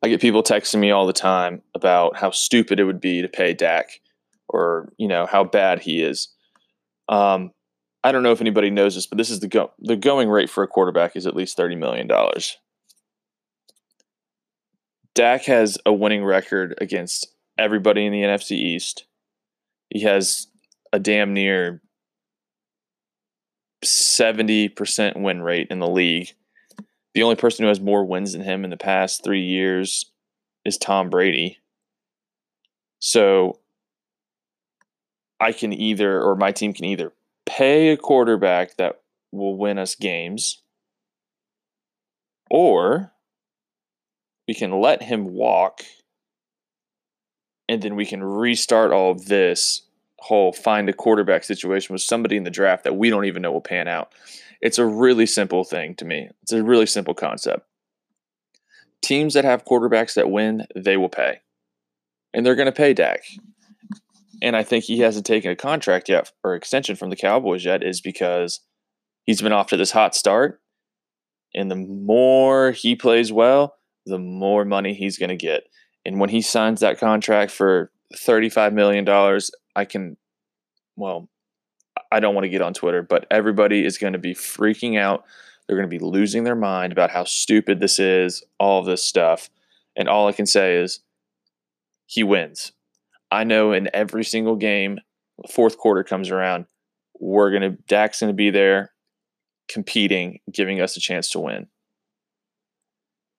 I 0.02 0.08
get 0.08 0.20
people 0.20 0.42
texting 0.42 0.80
me 0.80 0.90
all 0.90 1.06
the 1.06 1.12
time 1.12 1.62
about 1.74 2.16
how 2.16 2.30
stupid 2.30 2.80
it 2.80 2.84
would 2.84 3.00
be 3.00 3.20
to 3.20 3.28
pay 3.28 3.52
Dak 3.52 4.00
or, 4.48 4.92
you 4.96 5.06
know, 5.06 5.26
how 5.26 5.44
bad 5.44 5.80
he 5.80 6.02
is. 6.02 6.28
Um, 7.08 7.52
I 8.02 8.12
don't 8.12 8.22
know 8.22 8.32
if 8.32 8.40
anybody 8.40 8.70
knows 8.70 8.94
this, 8.94 9.06
but 9.06 9.18
this 9.18 9.30
is 9.30 9.40
the 9.40 9.48
go 9.48 9.72
the 9.78 9.96
going 9.96 10.28
rate 10.30 10.48
for 10.48 10.62
a 10.62 10.68
quarterback 10.68 11.16
is 11.16 11.26
at 11.26 11.36
least 11.36 11.56
thirty 11.56 11.76
million 11.76 12.06
dollars. 12.06 12.56
Dak 15.14 15.44
has 15.44 15.76
a 15.84 15.92
winning 15.92 16.24
record 16.24 16.74
against 16.80 17.26
everybody 17.58 18.06
in 18.06 18.12
the 18.12 18.22
NFC 18.22 18.52
East. 18.52 19.04
He 19.90 20.00
has 20.02 20.46
a 20.92 20.98
damn 20.98 21.32
near 21.32 21.80
70% 23.84 25.20
win 25.20 25.42
rate 25.42 25.68
in 25.70 25.78
the 25.78 25.88
league. 25.88 26.32
The 27.14 27.22
only 27.22 27.36
person 27.36 27.64
who 27.64 27.68
has 27.68 27.80
more 27.80 28.04
wins 28.04 28.32
than 28.32 28.42
him 28.42 28.64
in 28.64 28.70
the 28.70 28.76
past 28.76 29.24
three 29.24 29.42
years 29.42 30.10
is 30.64 30.76
Tom 30.76 31.10
Brady. 31.10 31.58
So 32.98 33.58
I 35.40 35.52
can 35.52 35.72
either, 35.72 36.20
or 36.22 36.36
my 36.36 36.52
team 36.52 36.72
can 36.72 36.84
either 36.84 37.12
pay 37.46 37.88
a 37.88 37.96
quarterback 37.96 38.76
that 38.76 39.00
will 39.32 39.56
win 39.56 39.78
us 39.78 39.94
games, 39.94 40.62
or 42.50 43.12
we 44.46 44.54
can 44.54 44.80
let 44.80 45.02
him 45.02 45.32
walk 45.32 45.82
and 47.68 47.80
then 47.82 47.94
we 47.94 48.04
can 48.04 48.22
restart 48.22 48.90
all 48.90 49.12
of 49.12 49.26
this 49.26 49.82
whole 50.20 50.52
find 50.52 50.88
a 50.88 50.92
quarterback 50.92 51.44
situation 51.44 51.92
with 51.92 52.02
somebody 52.02 52.36
in 52.36 52.44
the 52.44 52.50
draft 52.50 52.84
that 52.84 52.96
we 52.96 53.10
don't 53.10 53.24
even 53.24 53.42
know 53.42 53.52
will 53.52 53.60
pan 53.60 53.88
out. 53.88 54.12
It's 54.60 54.78
a 54.78 54.86
really 54.86 55.26
simple 55.26 55.64
thing 55.64 55.94
to 55.96 56.04
me. 56.04 56.28
It's 56.42 56.52
a 56.52 56.62
really 56.62 56.86
simple 56.86 57.14
concept. 57.14 57.66
Teams 59.02 59.34
that 59.34 59.44
have 59.44 59.64
quarterbacks 59.64 60.14
that 60.14 60.30
win, 60.30 60.66
they 60.76 60.96
will 60.96 61.08
pay. 61.08 61.40
And 62.34 62.44
they're 62.44 62.54
going 62.54 62.66
to 62.66 62.72
pay 62.72 62.92
Dak. 62.92 63.22
And 64.42 64.54
I 64.54 64.62
think 64.62 64.84
he 64.84 65.00
hasn't 65.00 65.26
taken 65.26 65.50
a 65.50 65.56
contract 65.56 66.08
yet 66.08 66.30
or 66.44 66.54
extension 66.54 66.96
from 66.96 67.10
the 67.10 67.16
Cowboys 67.16 67.64
yet 67.64 67.82
is 67.82 68.00
because 68.00 68.60
he's 69.24 69.42
been 69.42 69.52
off 69.52 69.68
to 69.68 69.76
this 69.76 69.90
hot 69.92 70.14
start. 70.14 70.60
And 71.54 71.70
the 71.70 71.76
more 71.76 72.70
he 72.72 72.94
plays 72.94 73.32
well, 73.32 73.76
the 74.06 74.18
more 74.18 74.64
money 74.64 74.94
he's 74.94 75.18
going 75.18 75.30
to 75.30 75.36
get. 75.36 75.64
And 76.04 76.20
when 76.20 76.30
he 76.30 76.42
signs 76.42 76.80
that 76.80 76.98
contract 76.98 77.50
for 77.50 77.90
$35 78.14 78.72
million, 78.72 79.08
I 79.76 79.84
can, 79.84 80.16
well, 80.96 81.28
I 82.12 82.20
don't 82.20 82.34
want 82.34 82.44
to 82.44 82.48
get 82.50 82.62
on 82.62 82.74
Twitter, 82.74 83.02
but 83.02 83.26
everybody 83.30 83.84
is 83.84 83.98
going 83.98 84.14
to 84.14 84.18
be 84.18 84.34
freaking 84.34 84.98
out. 84.98 85.24
They're 85.66 85.76
going 85.76 85.88
to 85.88 85.98
be 85.98 86.04
losing 86.04 86.44
their 86.44 86.56
mind 86.56 86.92
about 86.92 87.10
how 87.10 87.24
stupid 87.24 87.80
this 87.80 87.98
is, 87.98 88.42
all 88.58 88.82
this 88.82 89.04
stuff. 89.04 89.48
And 89.96 90.08
all 90.08 90.26
I 90.26 90.32
can 90.32 90.46
say 90.46 90.76
is 90.76 91.00
he 92.06 92.24
wins. 92.24 92.72
I 93.30 93.44
know 93.44 93.72
in 93.72 93.88
every 93.94 94.24
single 94.24 94.56
game, 94.56 94.98
fourth 95.50 95.78
quarter 95.78 96.02
comes 96.02 96.30
around, 96.30 96.66
we're 97.20 97.50
going 97.50 97.62
to, 97.62 97.78
Dak's 97.86 98.20
going 98.20 98.32
to 98.32 98.34
be 98.34 98.50
there 98.50 98.92
competing, 99.68 100.40
giving 100.52 100.80
us 100.80 100.96
a 100.96 101.00
chance 101.00 101.30
to 101.30 101.38
win. 101.38 101.68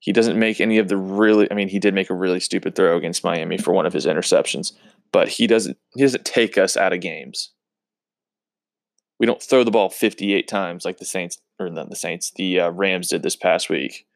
He 0.02 0.12
doesn't 0.12 0.38
make 0.38 0.60
any 0.60 0.80
of 0.80 0.88
the 0.88 0.98
really. 0.98 1.50
I 1.50 1.54
mean, 1.54 1.70
he 1.70 1.80
did 1.80 1.94
make 1.94 2.10
a 2.10 2.16
really 2.16 2.40
stupid 2.40 2.76
throw 2.76 2.98
against 2.98 3.24
Miami 3.24 3.58
for 3.58 3.72
one 3.72 3.86
of 3.86 3.94
his 3.94 4.08
interceptions, 4.08 4.74
but 5.12 5.28
he 5.30 5.46
doesn't. 5.46 5.78
He 5.96 6.02
doesn't 6.02 6.26
take 6.26 6.58
us 6.58 6.76
out 6.76 6.92
of 6.92 7.02
games. 7.02 7.52
We 9.20 9.28
don't 9.28 9.42
throw 9.42 9.64
the 9.64 9.70
ball 9.70 9.90
58 9.90 10.48
times 10.48 10.84
like 10.84 10.98
the 10.98 11.06
Saints 11.06 11.38
or 11.60 11.70
not 11.70 11.92
the 11.92 11.96
Saints, 11.96 12.32
the 12.36 12.60
uh, 12.60 12.72
Rams 12.72 13.10
did 13.10 13.22
this 13.22 13.36
past 13.36 13.70
week. 13.70 14.08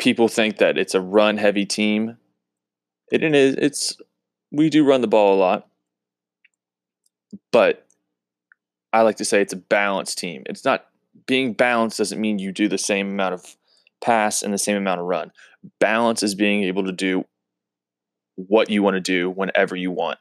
People 0.00 0.26
think 0.26 0.58
that 0.58 0.76
it's 0.76 0.96
a 0.96 1.00
run 1.00 1.36
heavy 1.38 1.64
team. 1.64 2.16
It 3.12 3.22
is. 3.22 3.54
It's 3.54 3.96
we 4.50 4.68
do 4.68 4.84
run 4.84 5.00
the 5.00 5.06
ball 5.06 5.36
a 5.36 5.38
lot, 5.38 5.68
but 7.52 7.86
I 8.92 9.02
like 9.02 9.16
to 9.16 9.24
say 9.24 9.40
it's 9.40 9.52
a 9.52 9.56
balanced 9.56 10.18
team. 10.18 10.42
It's 10.46 10.64
not 10.64 10.86
being 11.26 11.52
balanced 11.52 11.98
doesn't 11.98 12.20
mean 12.20 12.38
you 12.38 12.52
do 12.52 12.68
the 12.68 12.78
same 12.78 13.10
amount 13.10 13.34
of 13.34 13.56
pass 14.02 14.42
and 14.42 14.52
the 14.52 14.58
same 14.58 14.76
amount 14.76 15.00
of 15.00 15.06
run. 15.06 15.32
Balance 15.80 16.22
is 16.22 16.34
being 16.34 16.64
able 16.64 16.84
to 16.84 16.92
do 16.92 17.24
what 18.36 18.70
you 18.70 18.82
want 18.82 18.94
to 18.94 19.00
do 19.00 19.30
whenever 19.30 19.76
you 19.76 19.90
want. 19.90 20.18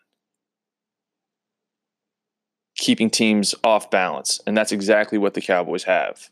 Keeping 2.77 3.09
teams 3.09 3.53
off 3.63 3.91
balance. 3.91 4.39
And 4.47 4.57
that's 4.57 4.71
exactly 4.71 5.17
what 5.17 5.33
the 5.33 5.41
Cowboys 5.41 5.83
have. 5.83 6.29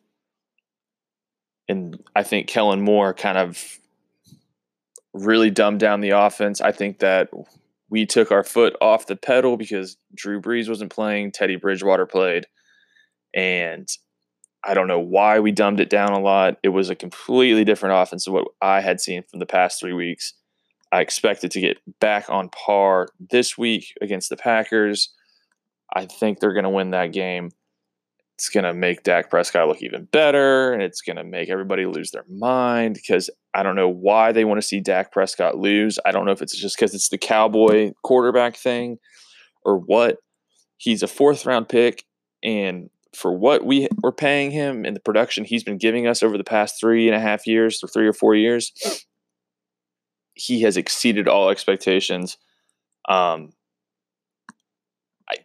And 1.67 2.03
I 2.15 2.23
think 2.23 2.47
Kellen 2.47 2.81
Moore 2.81 3.13
kind 3.13 3.37
of 3.37 3.79
really 5.13 5.49
dumbed 5.49 5.79
down 5.79 6.01
the 6.01 6.09
offense. 6.11 6.61
I 6.61 6.71
think 6.71 6.99
that 6.99 7.29
we 7.89 8.05
took 8.05 8.31
our 8.31 8.43
foot 8.43 8.75
off 8.81 9.07
the 9.07 9.15
pedal 9.15 9.57
because 9.57 9.97
Drew 10.15 10.41
Brees 10.41 10.69
wasn't 10.69 10.91
playing, 10.91 11.31
Teddy 11.31 11.57
Bridgewater 11.57 12.05
played. 12.05 12.47
And 13.33 13.87
I 14.63 14.73
don't 14.73 14.87
know 14.87 14.99
why 14.99 15.39
we 15.39 15.51
dumbed 15.51 15.79
it 15.79 15.89
down 15.89 16.11
a 16.11 16.19
lot. 16.19 16.57
It 16.63 16.69
was 16.69 16.89
a 16.89 16.95
completely 16.95 17.63
different 17.63 17.95
offense 17.95 18.25
than 18.25 18.33
what 18.33 18.47
I 18.61 18.81
had 18.81 19.01
seen 19.01 19.23
from 19.23 19.39
the 19.39 19.45
past 19.45 19.79
three 19.79 19.93
weeks. 19.93 20.33
I 20.91 21.01
expected 21.01 21.47
it 21.47 21.51
to 21.53 21.61
get 21.61 21.77
back 21.99 22.29
on 22.29 22.49
par 22.49 23.07
this 23.31 23.57
week 23.57 23.93
against 24.01 24.29
the 24.29 24.37
Packers. 24.37 25.13
I 25.95 26.05
think 26.05 26.39
they're 26.39 26.53
going 26.53 26.63
to 26.63 26.69
win 26.69 26.91
that 26.91 27.11
game. 27.11 27.51
It's 28.35 28.49
going 28.49 28.63
to 28.63 28.73
make 28.73 29.03
Dak 29.03 29.29
Prescott 29.29 29.67
look 29.67 29.83
even 29.83 30.05
better, 30.05 30.73
and 30.73 30.81
it's 30.81 31.01
going 31.01 31.17
to 31.17 31.23
make 31.23 31.49
everybody 31.49 31.85
lose 31.85 32.11
their 32.11 32.25
mind 32.27 32.95
because 32.95 33.29
I 33.53 33.61
don't 33.61 33.75
know 33.75 33.89
why 33.89 34.31
they 34.31 34.45
want 34.45 34.59
to 34.59 34.67
see 34.67 34.79
Dak 34.79 35.11
Prescott 35.11 35.57
lose. 35.57 35.99
I 36.05 36.11
don't 36.11 36.25
know 36.25 36.31
if 36.31 36.41
it's 36.41 36.59
just 36.59 36.75
because 36.75 36.95
it's 36.95 37.09
the 37.09 37.17
Cowboy 37.17 37.91
quarterback 38.03 38.55
thing 38.55 38.97
or 39.63 39.77
what. 39.77 40.17
He's 40.77 41.03
a 41.03 41.07
fourth 41.07 41.45
round 41.45 41.69
pick, 41.69 42.03
and 42.43 42.89
for 43.13 43.31
what 43.33 43.65
we 43.65 43.87
were 44.01 44.11
paying 44.11 44.51
him 44.51 44.85
and 44.85 44.95
the 44.95 45.01
production 45.01 45.43
he's 45.43 45.63
been 45.63 45.77
giving 45.77 46.07
us 46.07 46.23
over 46.23 46.37
the 46.37 46.43
past 46.43 46.79
three 46.79 47.07
and 47.07 47.15
a 47.15 47.19
half 47.19 47.45
years 47.45 47.83
or 47.83 47.87
three 47.87 48.07
or 48.07 48.13
four 48.13 48.35
years, 48.35 48.71
he 50.33 50.61
has 50.61 50.77
exceeded 50.77 51.27
all 51.27 51.49
expectations. 51.49 52.37
Um, 53.09 53.51
I, 55.29 55.35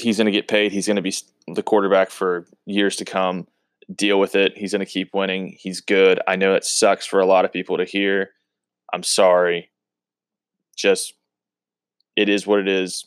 he's 0.00 0.18
going 0.18 0.26
to 0.26 0.32
get 0.32 0.48
paid. 0.48 0.72
He's 0.72 0.86
going 0.86 0.96
to 0.96 1.02
be 1.02 1.14
the 1.52 1.62
quarterback 1.62 2.10
for 2.10 2.46
years 2.66 2.96
to 2.96 3.04
come. 3.04 3.48
Deal 3.92 4.20
with 4.20 4.36
it. 4.36 4.56
He's 4.56 4.72
going 4.72 4.84
to 4.84 4.90
keep 4.90 5.14
winning. 5.14 5.56
He's 5.58 5.80
good. 5.80 6.20
I 6.28 6.36
know 6.36 6.54
it 6.54 6.64
sucks 6.64 7.06
for 7.06 7.20
a 7.20 7.26
lot 7.26 7.44
of 7.44 7.52
people 7.52 7.78
to 7.78 7.84
hear. 7.84 8.30
I'm 8.92 9.02
sorry. 9.02 9.70
Just, 10.76 11.14
it 12.14 12.28
is 12.28 12.46
what 12.46 12.60
it 12.60 12.68
is. 12.68 13.06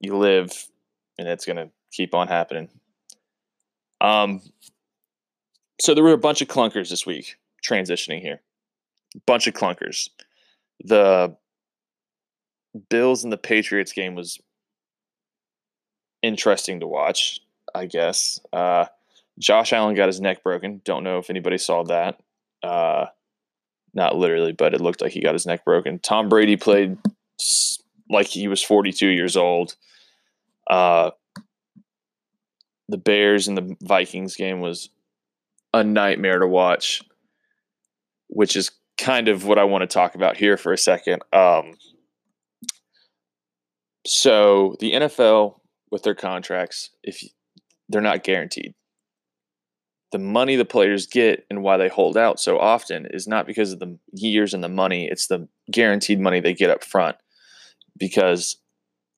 You 0.00 0.16
live, 0.16 0.66
and 1.18 1.28
it's 1.28 1.44
going 1.44 1.56
to 1.56 1.70
keep 1.92 2.14
on 2.14 2.28
happening. 2.28 2.68
Um, 4.04 4.42
so 5.80 5.94
there 5.94 6.04
were 6.04 6.12
a 6.12 6.18
bunch 6.18 6.42
of 6.42 6.48
clunkers 6.48 6.90
this 6.90 7.06
week 7.06 7.36
transitioning 7.66 8.20
here. 8.20 8.40
Bunch 9.26 9.46
of 9.46 9.54
clunkers. 9.54 10.10
The 10.84 11.36
Bills 12.90 13.24
and 13.24 13.32
the 13.32 13.38
Patriots 13.38 13.92
game 13.92 14.14
was 14.14 14.38
interesting 16.22 16.80
to 16.80 16.86
watch, 16.86 17.40
I 17.74 17.86
guess. 17.86 18.40
Uh, 18.52 18.86
Josh 19.38 19.72
Allen 19.72 19.94
got 19.94 20.08
his 20.08 20.20
neck 20.20 20.42
broken. 20.42 20.82
Don't 20.84 21.04
know 21.04 21.18
if 21.18 21.30
anybody 21.30 21.58
saw 21.58 21.84
that. 21.84 22.20
Uh, 22.62 23.06
not 23.94 24.16
literally, 24.16 24.52
but 24.52 24.74
it 24.74 24.80
looked 24.80 25.00
like 25.00 25.12
he 25.12 25.22
got 25.22 25.34
his 25.34 25.46
neck 25.46 25.64
broken. 25.64 25.98
Tom 25.98 26.28
Brady 26.28 26.56
played 26.56 26.98
like 28.10 28.26
he 28.26 28.48
was 28.48 28.62
42 28.62 29.08
years 29.08 29.36
old. 29.36 29.76
Uh, 30.68 31.10
the 32.88 32.98
Bears 32.98 33.48
and 33.48 33.56
the 33.56 33.76
Vikings 33.82 34.36
game 34.36 34.60
was 34.60 34.90
a 35.72 35.82
nightmare 35.82 36.38
to 36.38 36.46
watch, 36.46 37.02
which 38.28 38.56
is 38.56 38.70
kind 38.98 39.28
of 39.28 39.44
what 39.44 39.58
I 39.58 39.64
want 39.64 39.82
to 39.82 39.86
talk 39.86 40.14
about 40.14 40.36
here 40.36 40.56
for 40.56 40.72
a 40.72 40.78
second. 40.78 41.22
Um, 41.32 41.74
so 44.06 44.76
the 44.80 44.92
NFL 44.92 45.60
with 45.90 46.02
their 46.02 46.14
contracts, 46.14 46.90
if 47.02 47.22
they're 47.88 48.00
not 48.00 48.24
guaranteed, 48.24 48.74
the 50.12 50.18
money 50.18 50.54
the 50.54 50.64
players 50.64 51.06
get 51.06 51.44
and 51.50 51.62
why 51.62 51.76
they 51.76 51.88
hold 51.88 52.16
out 52.16 52.38
so 52.38 52.58
often 52.58 53.06
is 53.10 53.26
not 53.26 53.46
because 53.46 53.72
of 53.72 53.80
the 53.80 53.98
years 54.12 54.54
and 54.54 54.62
the 54.62 54.68
money, 54.68 55.08
it's 55.10 55.26
the 55.26 55.48
guaranteed 55.70 56.20
money 56.20 56.40
they 56.40 56.54
get 56.54 56.70
up 56.70 56.84
front. 56.84 57.16
Because 57.98 58.56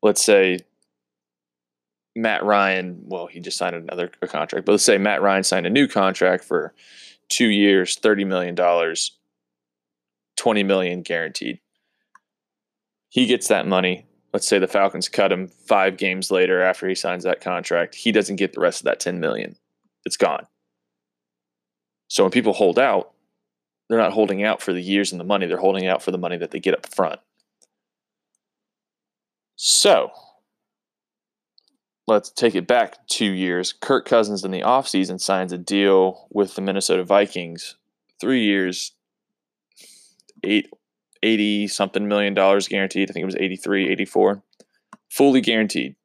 let's 0.03 0.25
say 0.25 0.61
Matt 2.17 2.43
Ryan, 2.45 3.03
well, 3.05 3.27
he 3.27 3.41
just 3.41 3.59
signed 3.59 3.77
another 3.77 4.09
contract, 4.09 4.65
but 4.65 4.73
let's 4.73 4.85
say 4.85 4.97
Matt 4.97 5.21
Ryan 5.21 5.45
signed 5.45 5.67
a 5.67 5.71
new 5.71 5.87
contract 5.87 6.45
for 6.45 6.73
two 7.29 7.49
years, 7.49 7.97
$30 7.97 8.27
million, 8.27 8.57
20 10.37 10.63
million 10.63 11.03
guaranteed. 11.03 11.61
He 13.11 13.27
gets 13.27 13.49
that 13.49 13.67
money. 13.67 14.07
Let's 14.33 14.49
say 14.49 14.59
the 14.59 14.67
Falcons 14.67 15.09
cut 15.09 15.31
him 15.33 15.49
five 15.49 15.97
games 15.97 16.31
later 16.31 16.63
after 16.63 16.89
he 16.89 16.95
signs 16.95 17.25
that 17.25 17.41
contract. 17.41 17.95
He 17.95 18.13
doesn't 18.13 18.37
get 18.37 18.55
the 18.55 18.61
rest 18.61 18.81
of 18.81 18.85
that 18.85 19.01
10 19.01 19.21
million. 19.21 19.57
It's 20.05 20.17
gone. 20.17 20.47
So 22.09 22.25
when 22.25 22.31
people 22.31 22.53
hold 22.53 22.79
out, 22.79 23.13
they're 23.89 23.99
not 23.99 24.13
holding 24.13 24.43
out 24.43 24.63
for 24.63 24.73
the 24.73 24.81
years 24.81 25.13
and 25.13 25.21
the 25.21 25.25
money, 25.25 25.47
they're 25.47 25.59
holding 25.59 25.87
out 25.87 26.03
for 26.03 26.11
the 26.11 26.19
money 26.19 26.37
that 26.39 26.51
they 26.51 26.61
get 26.61 26.75
up 26.75 26.87
front. 26.87 27.21
So 29.57 30.11
let's 32.07 32.31
take 32.31 32.55
it 32.55 32.67
back 32.67 33.07
two 33.09 33.33
years. 33.33 33.73
Kirk 33.73 34.07
Cousins 34.07 34.45
in 34.45 34.51
the 34.51 34.63
offseason 34.63 35.21
signs 35.21 35.53
a 35.53 35.59
deal 35.59 36.29
with 36.31 36.55
the 36.55 36.63
Minnesota 36.63 37.05
Vikings. 37.05 37.77
Three 38.21 38.45
years, 38.45 38.93
eight, 40.43 40.71
80 41.23 41.69
something 41.69 42.09
million 42.09 42.35
dollars 42.35 42.69
guaranteed. 42.69 43.11
I 43.11 43.13
think 43.13 43.23
it 43.23 43.27
was 43.27 43.37
83, 43.37 43.89
84. 43.91 44.43
Fully 45.11 45.41
guaranteed. 45.41 45.97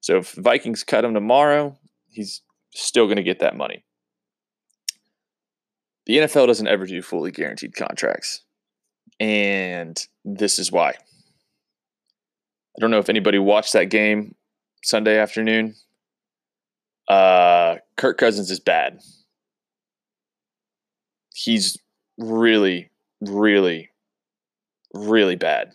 So 0.00 0.18
if 0.18 0.32
Vikings 0.32 0.84
cut 0.84 1.04
him 1.04 1.14
tomorrow, 1.14 1.78
he's 2.08 2.42
still 2.74 3.06
going 3.06 3.16
to 3.16 3.22
get 3.22 3.40
that 3.40 3.56
money. 3.56 3.84
The 6.06 6.18
NFL 6.18 6.48
doesn't 6.48 6.66
ever 6.66 6.86
do 6.86 7.00
fully 7.02 7.30
guaranteed 7.30 7.76
contracts. 7.76 8.42
And 9.20 9.96
this 10.24 10.58
is 10.58 10.72
why. 10.72 10.90
I 10.90 12.80
don't 12.80 12.90
know 12.90 12.98
if 12.98 13.08
anybody 13.08 13.38
watched 13.38 13.74
that 13.74 13.90
game 13.90 14.34
Sunday 14.82 15.18
afternoon. 15.18 15.74
Uh, 17.08 17.76
Kirk 17.96 18.18
Cousins 18.18 18.50
is 18.50 18.60
bad. 18.60 19.00
He's 21.34 21.78
really, 22.18 22.90
really, 23.20 23.90
really 24.94 25.36
bad. 25.36 25.72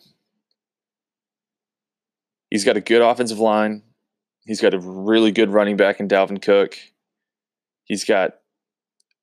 He's 2.50 2.64
got 2.64 2.78
a 2.78 2.82
good 2.82 3.02
offensive 3.02 3.40
line. 3.40 3.84
He's 4.46 4.62
got 4.62 4.74
a 4.74 4.80
really 4.80 5.32
good 5.32 5.50
running 5.50 5.76
back 5.76 6.00
in 6.00 6.08
Dalvin 6.08 6.42
Cook. 6.42 6.78
He's 7.84 8.06
got 8.06 8.36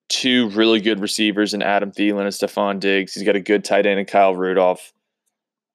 two 0.09 0.51
really 0.51 0.81
good 0.81 1.01
receivers 1.01 1.55
in 1.55 1.63
Adam 1.63 1.91
Thielen 1.91 2.23
and 2.23 2.29
Stefon 2.29 2.81
Diggs. 2.81 3.15
He's 3.15 3.25
got 3.25 3.37
a 3.37 3.41
good 3.41 3.65
tight 3.65 3.87
end 3.87 3.99
in 3.99 4.07
Kyle 4.07 4.35
Rudolph. 4.35 4.93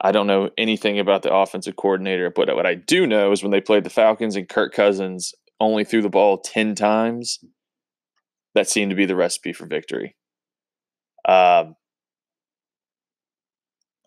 I 0.01 0.11
don't 0.11 0.27
know 0.27 0.49
anything 0.57 0.99
about 0.99 1.23
the 1.23 1.33
offensive 1.33 1.75
coordinator, 1.75 2.29
but 2.29 2.53
what 2.55 2.65
I 2.65 2.75
do 2.75 3.05
know 3.05 3.31
is 3.31 3.43
when 3.43 3.51
they 3.51 3.61
played 3.61 3.83
the 3.83 3.89
Falcons 3.89 4.35
and 4.35 4.47
Kirk 4.47 4.73
Cousins 4.73 5.33
only 5.59 5.83
threw 5.83 6.01
the 6.01 6.09
ball 6.09 6.37
10 6.37 6.73
times, 6.75 7.39
that 8.55 8.69
seemed 8.69 8.91
to 8.91 8.95
be 8.95 9.05
the 9.05 9.15
recipe 9.15 9.51
for 9.51 9.65
victory. 9.65 10.15
Um, 11.27 11.75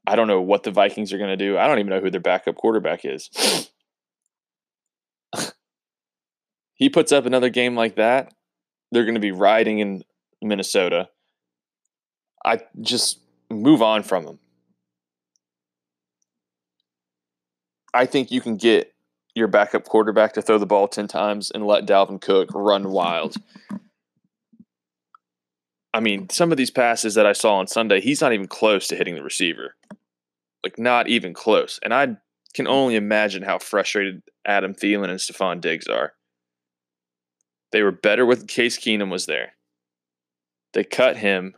I 0.07 0.17
don't 0.17 0.29
know 0.29 0.41
what 0.41 0.63
the 0.63 0.71
Vikings 0.71 1.13
are 1.13 1.19
going 1.19 1.31
to 1.31 1.37
do. 1.37 1.59
I 1.59 1.67
don't 1.67 1.79
even 1.79 1.91
know 1.91 2.01
who 2.01 2.11
their 2.11 2.21
backup 2.21 2.57
quarterback 2.57 3.05
is. 3.05 3.69
he 6.75 6.89
puts 6.89 7.13
up 7.13 7.27
another 7.27 7.51
game 7.51 7.77
like 7.77 7.97
that, 7.97 8.33
they're 8.91 9.05
going 9.05 9.15
to 9.15 9.21
be 9.21 9.33
riding 9.33 9.79
in 9.79 10.03
Minnesota. 10.43 11.09
I 12.45 12.61
just 12.81 13.21
move 13.51 13.83
on 13.83 14.03
from 14.03 14.27
him. 14.27 14.39
I 17.95 18.07
think 18.07 18.31
you 18.31 18.41
can 18.41 18.57
get 18.57 18.93
your 19.35 19.49
backup 19.49 19.85
quarterback 19.85 20.35
to 20.35 20.43
throw 20.43 20.59
the 20.59 20.67
ball 20.67 20.89
10 20.89 21.09
times 21.09 21.51
and 21.51 21.67
let 21.67 21.87
Dalvin 21.87 22.21
Cook 22.21 22.51
run 22.55 22.91
wild. 22.91 23.37
I 25.95 26.01
mean, 26.01 26.29
some 26.31 26.51
of 26.51 26.59
these 26.59 26.71
passes 26.71 27.15
that 27.15 27.27
I 27.27 27.33
saw 27.33 27.57
on 27.57 27.67
Sunday, 27.67 28.01
he's 28.01 28.21
not 28.21 28.33
even 28.33 28.47
close 28.47 28.89
to 28.89 28.97
hitting 28.97 29.15
the 29.15 29.23
receiver. 29.23 29.75
Like, 30.65 30.79
not 30.79 31.09
even 31.09 31.35
close. 31.35 31.79
And 31.83 31.93
I 31.93 32.17
can 32.55 32.67
only 32.67 32.97
imagine 32.97 33.43
how 33.43 33.59
frustrated 33.59 34.23
Adam 34.47 34.75
Thielen 34.75 35.11
and 35.11 35.19
Stefon 35.19 35.61
Diggs 35.61 35.89
are. 35.89 36.13
They 37.73 37.83
were 37.83 37.91
better 37.91 38.25
with 38.25 38.49
Case 38.49 38.79
Keenum 38.79 39.11
was 39.11 39.27
there. 39.27 39.55
They 40.73 40.85
cut 40.85 41.17
him 41.17 41.55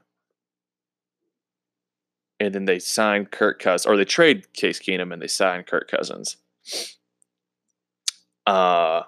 and 2.45 2.55
then 2.55 2.65
they 2.67 2.79
sign 2.79 3.27
Kirk 3.27 3.59
Cousins, 3.59 3.87
or 3.87 3.97
they 3.97 4.05
trade 4.05 4.53
Case 4.53 4.79
Keenum 4.79 5.13
and 5.13 5.21
they 5.21 5.27
sign 5.27 5.65
Kirk 5.65 5.91
Cousins. 5.91 6.37
Uh, 8.47 9.03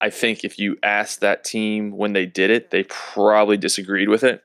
I 0.00 0.10
think 0.10 0.44
if 0.44 0.58
you 0.58 0.76
asked 0.82 1.20
that 1.20 1.44
team 1.44 1.96
when 1.96 2.12
they 2.12 2.26
did 2.26 2.50
it, 2.50 2.70
they 2.70 2.84
probably 2.84 3.56
disagreed 3.56 4.08
with 4.08 4.24
it. 4.24 4.42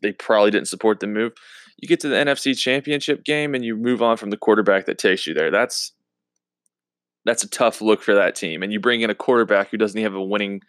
They 0.00 0.12
probably 0.12 0.50
didn't 0.50 0.68
support 0.68 1.00
the 1.00 1.06
move. 1.06 1.32
You 1.76 1.88
get 1.88 2.00
to 2.00 2.08
the 2.08 2.16
NFC 2.16 2.56
Championship 2.56 3.24
game 3.24 3.54
and 3.54 3.64
you 3.64 3.76
move 3.76 4.02
on 4.02 4.16
from 4.16 4.30
the 4.30 4.36
quarterback 4.36 4.86
that 4.86 4.98
takes 4.98 5.26
you 5.26 5.34
there. 5.34 5.50
That's 5.50 5.92
that's 7.24 7.44
a 7.44 7.48
tough 7.48 7.82
look 7.82 8.02
for 8.02 8.14
that 8.14 8.34
team. 8.34 8.62
And 8.62 8.72
you 8.72 8.80
bring 8.80 9.02
in 9.02 9.10
a 9.10 9.14
quarterback 9.14 9.70
who 9.70 9.76
doesn't 9.76 10.00
have 10.00 10.14
a 10.14 10.22
winning. 10.22 10.62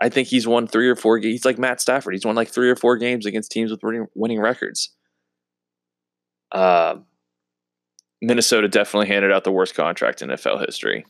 I 0.00 0.08
think 0.08 0.28
he's 0.28 0.46
won 0.46 0.66
three 0.66 0.88
or 0.88 0.96
four. 0.96 1.18
He's 1.18 1.44
like 1.44 1.58
Matt 1.58 1.80
Stafford. 1.80 2.14
He's 2.14 2.24
won 2.24 2.34
like 2.34 2.48
three 2.48 2.70
or 2.70 2.76
four 2.76 2.96
games 2.96 3.26
against 3.26 3.52
teams 3.52 3.70
with 3.70 3.82
winning, 3.82 4.06
winning 4.14 4.40
records. 4.40 4.90
Uh, 6.52 6.96
Minnesota 8.20 8.68
definitely 8.68 9.08
handed 9.08 9.32
out 9.32 9.44
the 9.44 9.50
worst 9.50 9.74
contract 9.74 10.22
in 10.22 10.28
NFL 10.28 10.64
history. 10.64 11.04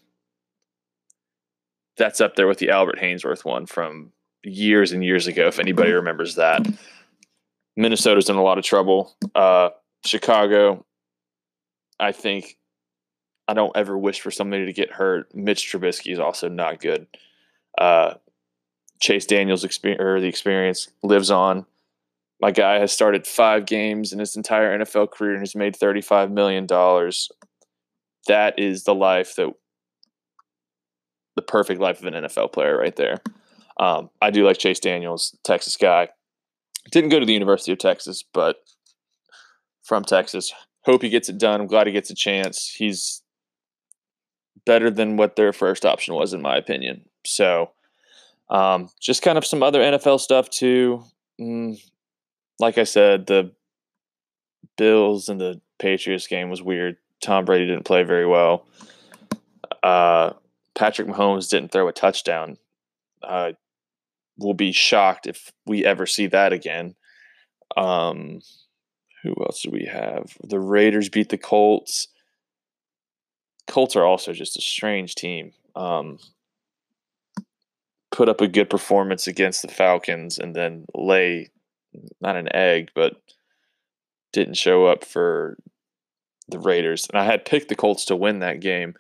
That's 1.99 2.21
up 2.21 2.37
there 2.37 2.47
with 2.47 2.59
the 2.59 2.71
Albert 2.71 2.99
Haynesworth 2.99 3.45
one 3.45 3.67
from 3.67 4.13
years 4.45 4.93
and 4.93 5.05
years 5.05 5.27
ago, 5.27 5.47
if 5.47 5.59
anybody 5.59 5.93
remembers 5.93 6.37
that. 6.37 6.67
Minnesota's 7.77 8.31
in 8.31 8.37
a 8.37 8.43
lot 8.43 8.59
of 8.59 8.65
trouble. 8.65 9.15
Uh, 9.35 9.71
Chicago, 10.05 10.85
I 12.01 12.13
think, 12.13 12.59
I 13.47 13.55
don't 13.55 13.77
ever 13.77 13.97
wish 13.97 14.21
for 14.21 14.31
somebody 14.31 14.67
to 14.67 14.73
get 14.73 14.93
hurt. 14.93 15.35
Mitch 15.35 15.71
Trubisky 15.71 16.13
is 16.13 16.19
also 16.19 16.49
not 16.49 16.81
good. 16.81 17.07
Uh, 17.77 18.15
Chase 19.01 19.27
Daniels' 19.27 19.65
experience, 19.65 20.01
or 20.01 20.21
the 20.21 20.29
experience 20.29 20.89
lives 21.03 21.31
on. 21.31 21.67
My 22.43 22.51
guy 22.51 22.81
has 22.81 22.91
started 22.91 23.25
five 23.25 23.67
games 23.67 24.13
in 24.13 24.19
his 24.19 24.35
entire 24.35 24.77
NFL 24.77 25.13
career 25.13 25.35
and 25.35 25.43
has 25.43 25.55
made 25.55 25.77
$35 25.77 26.33
million. 26.33 26.67
That 28.27 28.59
is 28.59 28.83
the 28.83 28.97
life 28.97 29.37
that, 29.37 29.53
the 31.37 31.43
perfect 31.43 31.81
life 31.81 32.01
of 32.01 32.07
an 32.07 32.15
NFL 32.15 32.53
player 32.53 32.77
right 32.77 32.97
there. 32.97 33.19
Um, 33.79 34.11
I 34.21 34.31
do 34.31 34.45
like 34.45 34.59
Chase 34.59 34.81
Daniels, 34.81 35.37
Texas 35.45 35.77
guy. 35.77 36.09
Didn't 36.91 37.11
go 37.11 37.21
to 37.21 37.27
the 37.27 37.33
University 37.33 37.71
of 37.71 37.79
Texas, 37.79 38.25
but 38.35 38.57
from 39.85 40.05
Texas. 40.05 40.53
Hope 40.85 41.03
he 41.03 41.11
gets 41.11 41.29
it 41.29 41.39
done. 41.39 41.61
I'm 41.61 41.69
glad 41.69 41.87
he 41.87 41.93
gets 41.93 42.11
a 42.11 42.15
chance. 42.15 42.75
He's 42.77 43.23
better 44.67 44.91
than 44.91 45.17
what 45.17 45.37
their 45.37 45.53
first 45.53 45.85
option 45.85 46.15
was, 46.15 46.35
in 46.35 46.43
my 46.43 46.57
opinion. 46.57 47.05
So, 47.25 47.71
um, 48.51 48.89
just 49.01 49.23
kind 49.23 49.39
of 49.39 49.47
some 49.47 49.63
other 49.63 49.81
NFL 49.81 50.19
stuff 50.19 50.51
too. 50.51 51.05
Mm, 51.41 51.81
like 52.63 52.79
I 52.79 52.85
said, 52.85 53.27
the 53.27 53.51
Bills 54.79 55.29
and 55.29 55.41
the 55.41 55.61
Patriots 55.81 56.29
game 56.29 56.49
was 56.49 56.63
weird. 56.63 56.97
Tom 57.21 57.45
Brady 57.45 57.67
didn't 57.67 57.85
play 57.85 58.05
very 58.05 58.25
well. 58.25 58.69
Uh, 59.83 60.35
Patrick 60.77 61.09
Mahomes 61.09 61.51
didn't 61.51 61.73
throw 61.73 61.89
a 61.89 61.93
touchdown. 61.93 62.57
Uh, 63.21 63.53
we'll 64.39 64.55
be 64.55 64.71
shocked 64.71 65.27
if 65.27 65.53
we 65.67 65.85
ever 65.85 66.07
see 66.07 66.29
that 66.29 66.53
again. 66.53 66.95
Um, 67.77 68.41
who 69.25 69.35
else 69.41 69.63
do 69.63 69.71
we 69.71 69.89
have? 69.93 70.37
The 70.45 70.61
Raiders 70.61 71.09
beat 71.09 71.31
the 71.31 71.39
Colts. 71.39 72.09
Colts 73.67 73.97
are 73.97 74.05
also 74.05 74.33
just 74.33 74.57
a 74.57 74.61
strange 74.61 75.17
team. 75.17 75.53
Um, 75.75 76.19
put 78.13 78.29
up 78.29 78.41
a 78.41 78.47
good 78.47 78.71
performance 78.71 79.27
against 79.27 79.63
the 79.63 79.69
Falcons 79.69 80.39
and 80.39 80.55
then 80.55 80.87
lay 80.95 81.51
not 82.21 82.37
an 82.37 82.55
egg, 82.55 82.91
but 82.95 83.15
didn't 84.33 84.55
show 84.55 84.87
up 84.87 85.05
for 85.05 85.59
the 86.49 86.59
Raiders. 86.59 87.07
And 87.09 87.21
I 87.21 87.25
had 87.25 87.45
picked 87.45 87.69
the 87.69 87.77
Colts 87.77 88.05
to 88.07 88.17
win 88.17 88.41
that 88.41 88.61
game 88.61 88.95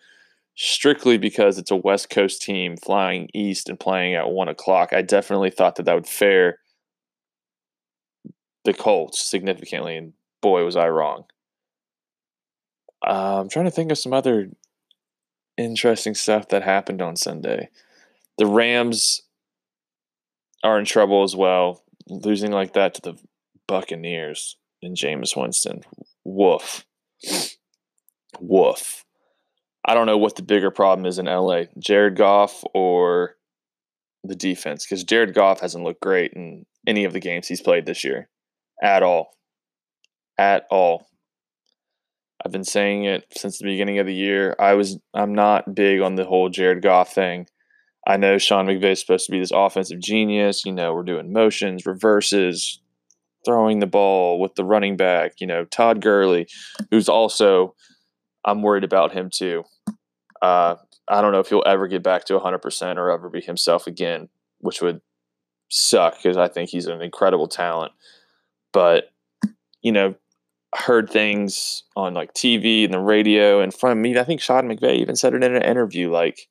strictly 0.54 1.18
because 1.18 1.58
it's 1.58 1.70
a 1.70 1.76
West 1.76 2.10
Coast 2.10 2.42
team 2.42 2.76
flying 2.76 3.28
east 3.34 3.68
and 3.68 3.80
playing 3.80 4.14
at 4.14 4.30
one 4.30 4.48
o'clock. 4.48 4.92
I 4.92 5.02
definitely 5.02 5.50
thought 5.50 5.76
that 5.76 5.84
that 5.84 5.94
would 5.94 6.06
fare 6.06 6.58
the 8.64 8.74
Colts 8.74 9.20
significantly, 9.20 9.96
and 9.96 10.12
boy, 10.40 10.64
was 10.64 10.76
I 10.76 10.88
wrong. 10.88 11.24
Uh, 13.04 13.40
I'm 13.40 13.48
trying 13.48 13.64
to 13.64 13.70
think 13.70 13.90
of 13.90 13.98
some 13.98 14.12
other 14.12 14.50
interesting 15.56 16.14
stuff 16.14 16.48
that 16.48 16.62
happened 16.62 17.02
on 17.02 17.16
Sunday. 17.16 17.68
The 18.38 18.46
Rams 18.46 19.22
are 20.62 20.78
in 20.78 20.84
trouble 20.84 21.24
as 21.24 21.34
well. 21.34 21.82
Losing 22.12 22.52
like 22.52 22.74
that 22.74 22.94
to 22.94 23.00
the 23.00 23.18
Buccaneers 23.66 24.56
and 24.82 24.96
Jameis 24.96 25.36
Winston. 25.36 25.82
Woof. 26.24 26.84
Woof. 28.38 29.04
I 29.84 29.94
don't 29.94 30.06
know 30.06 30.18
what 30.18 30.36
the 30.36 30.42
bigger 30.42 30.70
problem 30.70 31.06
is 31.06 31.18
in 31.18 31.26
LA, 31.26 31.62
Jared 31.78 32.16
Goff 32.16 32.62
or 32.74 33.36
the 34.22 34.36
defense, 34.36 34.84
because 34.84 35.04
Jared 35.04 35.34
Goff 35.34 35.60
hasn't 35.60 35.84
looked 35.84 36.02
great 36.02 36.32
in 36.34 36.66
any 36.86 37.04
of 37.04 37.12
the 37.12 37.20
games 37.20 37.48
he's 37.48 37.62
played 37.62 37.86
this 37.86 38.04
year 38.04 38.28
at 38.82 39.02
all. 39.02 39.30
At 40.38 40.66
all. 40.70 41.08
I've 42.44 42.52
been 42.52 42.64
saying 42.64 43.04
it 43.04 43.24
since 43.36 43.58
the 43.58 43.64
beginning 43.64 43.98
of 43.98 44.06
the 44.06 44.14
year. 44.14 44.54
I 44.58 44.74
was 44.74 44.98
I'm 45.14 45.34
not 45.34 45.74
big 45.74 46.00
on 46.00 46.16
the 46.16 46.24
whole 46.24 46.48
Jared 46.48 46.82
Goff 46.82 47.14
thing. 47.14 47.46
I 48.06 48.16
know 48.16 48.38
Sean 48.38 48.66
McVay 48.66 48.92
is 48.92 49.00
supposed 49.00 49.26
to 49.26 49.32
be 49.32 49.38
this 49.38 49.52
offensive 49.52 50.00
genius. 50.00 50.64
You 50.64 50.72
know, 50.72 50.92
we're 50.92 51.04
doing 51.04 51.32
motions, 51.32 51.86
reverses, 51.86 52.80
throwing 53.44 53.78
the 53.78 53.86
ball 53.86 54.40
with 54.40 54.54
the 54.54 54.64
running 54.64 54.96
back. 54.96 55.34
You 55.40 55.46
know, 55.46 55.64
Todd 55.64 56.00
Gurley, 56.00 56.46
who's 56.90 57.08
also 57.08 57.74
I'm 58.44 58.62
worried 58.62 58.84
about 58.84 59.12
him 59.12 59.30
too. 59.30 59.64
Uh, 60.40 60.76
I 61.08 61.20
don't 61.20 61.32
know 61.32 61.40
if 61.40 61.48
he'll 61.48 61.62
ever 61.66 61.86
get 61.86 62.02
back 62.02 62.24
to 62.26 62.38
100% 62.38 62.96
or 62.96 63.10
ever 63.10 63.28
be 63.28 63.40
himself 63.40 63.86
again, 63.86 64.28
which 64.58 64.82
would 64.82 65.00
suck 65.68 66.16
because 66.16 66.36
I 66.36 66.48
think 66.48 66.70
he's 66.70 66.86
an 66.86 67.00
incredible 67.02 67.46
talent. 67.46 67.92
But, 68.72 69.10
you 69.82 69.92
know, 69.92 70.14
heard 70.74 71.10
things 71.10 71.84
on 71.96 72.14
like 72.14 72.32
TV 72.34 72.84
and 72.84 72.94
the 72.94 72.98
radio 72.98 73.60
and 73.60 73.72
from 73.72 74.00
me. 74.00 74.18
I 74.18 74.24
think 74.24 74.40
Sean 74.40 74.68
McVay 74.68 74.96
even 74.96 75.16
said 75.16 75.34
it 75.34 75.44
in 75.44 75.54
an 75.54 75.62
interview 75.62 76.10
like 76.10 76.48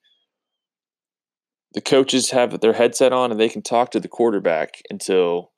the 1.73 1.81
coaches 1.81 2.31
have 2.31 2.59
their 2.59 2.73
headset 2.73 3.13
on 3.13 3.31
and 3.31 3.39
they 3.39 3.49
can 3.49 3.61
talk 3.61 3.91
to 3.91 3.99
the 3.99 4.07
quarterback 4.07 4.81
until 4.89 5.51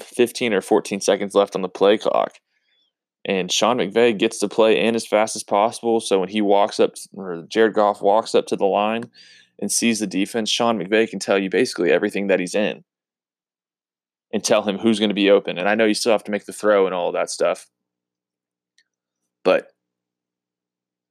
15 0.00 0.52
or 0.52 0.60
14 0.60 1.00
seconds 1.00 1.34
left 1.34 1.54
on 1.54 1.62
the 1.62 1.68
play 1.68 1.98
clock. 1.98 2.34
And 3.24 3.50
Sean 3.50 3.78
McVay 3.78 4.16
gets 4.16 4.38
to 4.38 4.48
play 4.48 4.78
in 4.80 4.94
as 4.94 5.06
fast 5.06 5.34
as 5.34 5.42
possible. 5.42 6.00
So 6.00 6.20
when 6.20 6.28
he 6.28 6.40
walks 6.40 6.78
up, 6.78 6.94
or 7.12 7.44
Jared 7.48 7.74
Goff 7.74 8.00
walks 8.00 8.34
up 8.34 8.46
to 8.46 8.56
the 8.56 8.66
line 8.66 9.10
and 9.58 9.70
sees 9.70 9.98
the 9.98 10.06
defense, 10.06 10.50
Sean 10.50 10.78
McVay 10.78 11.08
can 11.08 11.18
tell 11.18 11.38
you 11.38 11.50
basically 11.50 11.90
everything 11.90 12.28
that 12.28 12.38
he's 12.38 12.54
in 12.54 12.84
and 14.32 14.44
tell 14.44 14.62
him 14.62 14.78
who's 14.78 14.98
going 14.98 15.10
to 15.10 15.14
be 15.14 15.30
open. 15.30 15.58
And 15.58 15.68
I 15.68 15.74
know 15.74 15.86
you 15.86 15.94
still 15.94 16.12
have 16.12 16.24
to 16.24 16.30
make 16.30 16.46
the 16.46 16.52
throw 16.52 16.86
and 16.86 16.94
all 16.94 17.12
that 17.12 17.30
stuff. 17.30 17.66
But 19.44 19.68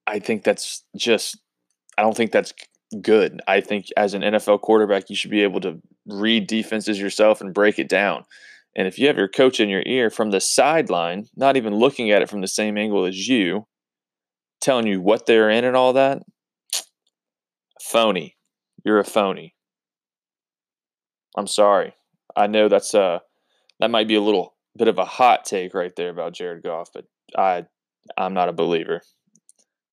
I 0.08 0.20
think 0.20 0.44
that's 0.44 0.84
just, 0.96 1.38
I 1.98 2.02
don't 2.02 2.16
think 2.16 2.32
that's 2.32 2.54
good. 3.02 3.42
I 3.48 3.62
think 3.62 3.88
as 3.98 4.14
an 4.14 4.22
NFL 4.22 4.62
quarterback, 4.62 5.10
you 5.10 5.16
should 5.16 5.32
be 5.32 5.44
able 5.44 5.62
to 5.62 5.82
read 6.08 6.48
defenses 6.48 7.00
yourself 7.00 7.42
and 7.42 7.54
break 7.54 7.80
it 7.80 7.90
down. 7.90 8.26
And 8.76 8.88
if 8.88 9.00
you 9.00 9.08
have 9.08 9.18
your 9.18 9.28
coach 9.28 9.60
in 9.60 9.70
your 9.70 9.84
ear 9.86 10.10
from 10.10 10.32
the 10.32 10.42
sideline, 10.42 11.28
not 11.36 11.56
even 11.56 11.76
looking 11.76 12.12
at 12.12 12.22
it 12.22 12.30
from 12.30 12.42
the 12.42 12.48
same 12.48 12.78
angle 12.78 13.06
as 13.06 13.28
you, 13.28 13.68
telling 14.60 14.88
you 14.88 15.00
what 15.00 15.26
they're 15.26 15.50
in 15.50 15.64
and 15.64 15.76
all 15.76 15.94
that, 15.94 16.24
phony. 17.82 18.36
You're 18.84 19.00
a 19.00 19.06
phony. 19.06 19.56
I'm 21.38 21.48
sorry. 21.48 21.94
I 22.36 22.48
know 22.48 22.68
that's 22.68 22.94
uh 22.94 23.20
that 23.80 23.92
might 23.92 24.08
be 24.08 24.16
a 24.16 24.22
little 24.22 24.56
bit 24.78 24.88
of 24.88 24.98
a 24.98 25.06
hot 25.06 25.46
take 25.46 25.74
right 25.74 25.96
there 25.96 26.10
about 26.10 26.34
Jared 26.34 26.64
Goff, 26.64 26.90
but 26.94 27.06
I 27.38 27.66
I'm 28.18 28.34
not 28.34 28.50
a 28.50 28.54
believer. 28.54 29.02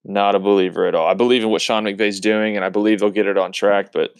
Not 0.04 0.34
a 0.34 0.40
believer 0.40 0.86
at 0.86 0.94
all. 0.94 1.06
I 1.06 1.14
believe 1.14 1.42
in 1.42 1.50
what 1.50 1.62
Sean 1.62 1.84
McVay's 1.84 2.18
doing, 2.18 2.56
and 2.56 2.64
I 2.64 2.70
believe 2.70 3.00
they'll 3.00 3.10
get 3.10 3.26
it 3.26 3.38
on 3.38 3.52
track. 3.52 3.92
But 3.92 4.12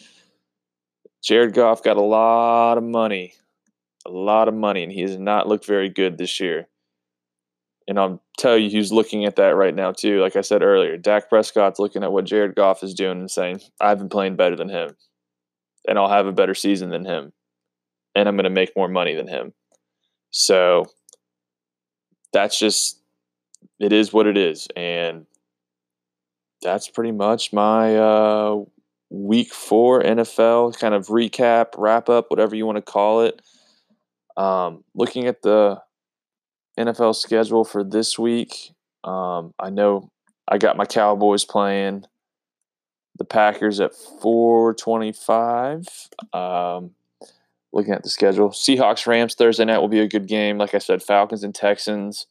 Jared 1.23 1.55
Goff 1.55 1.83
got 1.83 1.97
a 1.97 2.03
lot 2.03 2.79
of 2.79 2.85
money, 2.85 3.35
a 4.07 4.11
lot 4.11 4.49
of 4.49 4.55
money, 4.55 4.85
and 4.85 4.93
he 4.93 5.03
has 5.03 5.19
not 5.19 5.49
looked 5.49 5.67
very 5.67 5.89
good 5.89 6.19
this 6.19 6.39
year. 6.39 6.69
And 7.89 7.99
I'll 7.99 8.23
tell 8.39 8.57
you 8.57 8.71
who's 8.71 8.93
looking 8.93 9.25
at 9.25 9.37
that 9.37 9.57
right 9.57 9.75
now 9.75 9.91
too. 9.91 10.21
Like 10.21 10.37
I 10.37 10.41
said 10.41 10.63
earlier, 10.63 10.97
Dak 10.97 11.29
Prescott's 11.29 11.81
looking 11.81 12.05
at 12.05 12.13
what 12.13 12.27
Jared 12.27 12.55
Goff 12.55 12.85
is 12.85 12.95
doing 12.95 13.19
and 13.19 13.31
saying, 13.31 13.61
"I've 13.81 13.99
been 13.99 14.09
playing 14.09 14.37
better 14.37 14.55
than 14.55 14.69
him, 14.69 14.97
and 15.89 15.99
I'll 15.99 16.09
have 16.09 16.27
a 16.27 16.33
better 16.33 16.55
season 16.55 16.91
than 16.91 17.05
him, 17.05 17.33
and 18.15 18.29
I'm 18.29 18.37
going 18.37 18.45
to 18.45 18.51
make 18.51 18.77
more 18.77 18.89
money 18.89 19.17
than 19.17 19.27
him." 19.27 19.53
So 20.31 20.87
that's 22.33 22.57
just 22.57 23.01
it 23.81 23.93
is 23.93 24.13
what 24.13 24.29
it 24.29 24.37
is, 24.37 24.69
and 24.77 25.27
that's 26.63 26.89
pretty 26.89 27.13
much 27.13 27.53
my 27.53 27.97
uh, 27.97 28.63
week 29.11 29.53
four 29.53 30.03
NFL 30.03 30.79
kind 30.79 30.95
of 30.95 31.09
recap, 31.09 31.75
wrap 31.77 32.09
up, 32.09 32.31
whatever 32.31 32.57
you 32.57 32.65
want 32.65 32.77
to 32.77 32.83
call 32.83 33.23
it. 33.23 33.43
Um, 34.37 34.85
looking 34.95 35.27
at 35.27 35.43
the 35.43 35.83
NFL 36.79 37.15
schedule 37.17 37.65
for 37.65 37.85
this 37.85 38.19
week, 38.19 38.73
um, 39.05 39.53
I 39.59 39.69
know 39.71 40.11
I 40.49 40.59
got 40.59 40.77
my 40.77 40.87
Cowboys 40.87 41.45
playing 41.45 42.07
the 43.19 43.25
Packers 43.25 43.81
at 43.81 43.95
425. 43.95 45.87
Um, 46.33 46.93
looking 47.73 47.93
at 47.93 48.03
the 48.03 48.11
schedule, 48.11 48.51
Seahawks 48.51 49.07
Rams 49.07 49.35
Thursday 49.35 49.67
night 49.67 49.79
will 49.79 49.89
be 49.89 50.01
a 50.01 50.09
good 50.09 50.27
game. 50.27 50.57
Like 50.57 50.75
I 50.75 50.79
said, 50.79 51.03
Falcons 51.03 51.45
and 51.45 51.55
Texans. 51.55 52.27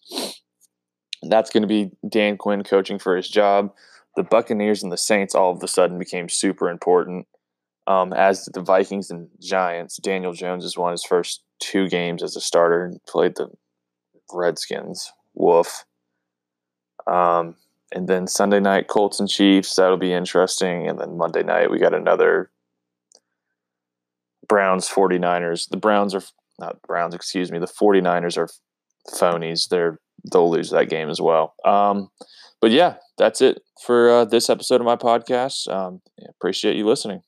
That's 1.23 1.51
going 1.51 1.61
to 1.61 1.67
be 1.67 1.91
Dan 2.07 2.37
Quinn 2.37 2.63
coaching 2.63 2.97
for 2.97 3.15
his 3.15 3.29
job 3.29 3.71
the 4.15 4.23
Buccaneers 4.23 4.83
and 4.83 4.91
the 4.91 4.97
Saints 4.97 5.35
all 5.35 5.51
of 5.51 5.63
a 5.63 5.67
sudden 5.67 5.97
became 5.97 6.29
super 6.29 6.69
important. 6.69 7.27
Um, 7.87 8.13
as 8.13 8.45
did 8.45 8.53
the 8.53 8.61
Vikings 8.61 9.09
and 9.09 9.29
Giants, 9.39 9.97
Daniel 9.97 10.33
Jones 10.33 10.63
has 10.63 10.77
won 10.77 10.91
his 10.91 11.03
first 11.03 11.43
two 11.59 11.87
games 11.89 12.21
as 12.21 12.35
a 12.35 12.41
starter 12.41 12.85
and 12.85 13.03
played 13.05 13.35
the 13.35 13.49
Redskins. 14.31 15.11
Woof. 15.33 15.85
Um, 17.07 17.55
and 17.93 18.07
then 18.07 18.27
Sunday 18.27 18.59
night, 18.59 18.87
Colts 18.87 19.19
and 19.19 19.29
Chiefs. 19.29 19.75
That'll 19.75 19.97
be 19.97 20.13
interesting. 20.13 20.87
And 20.87 20.99
then 20.99 21.17
Monday 21.17 21.43
night, 21.43 21.71
we 21.71 21.79
got 21.79 21.93
another 21.93 22.51
Browns 24.47 24.87
49ers. 24.87 25.69
The 25.69 25.77
Browns 25.77 26.13
are 26.13 26.23
not 26.59 26.81
Browns, 26.83 27.15
excuse 27.15 27.51
me. 27.51 27.59
The 27.59 27.65
49ers 27.65 28.37
are 28.37 28.49
phonies. 29.09 29.69
They're 29.69 29.99
they'll 30.31 30.51
lose 30.51 30.69
that 30.69 30.89
game 30.89 31.09
as 31.09 31.19
well. 31.19 31.55
Um, 31.65 32.11
but 32.61 32.71
yeah, 32.71 32.95
that's 33.21 33.39
it 33.39 33.61
for 33.85 34.09
uh, 34.09 34.25
this 34.25 34.49
episode 34.49 34.81
of 34.81 34.85
my 34.85 34.95
podcast. 34.95 35.71
Um, 35.71 36.01
appreciate 36.27 36.75
you 36.75 36.87
listening. 36.87 37.21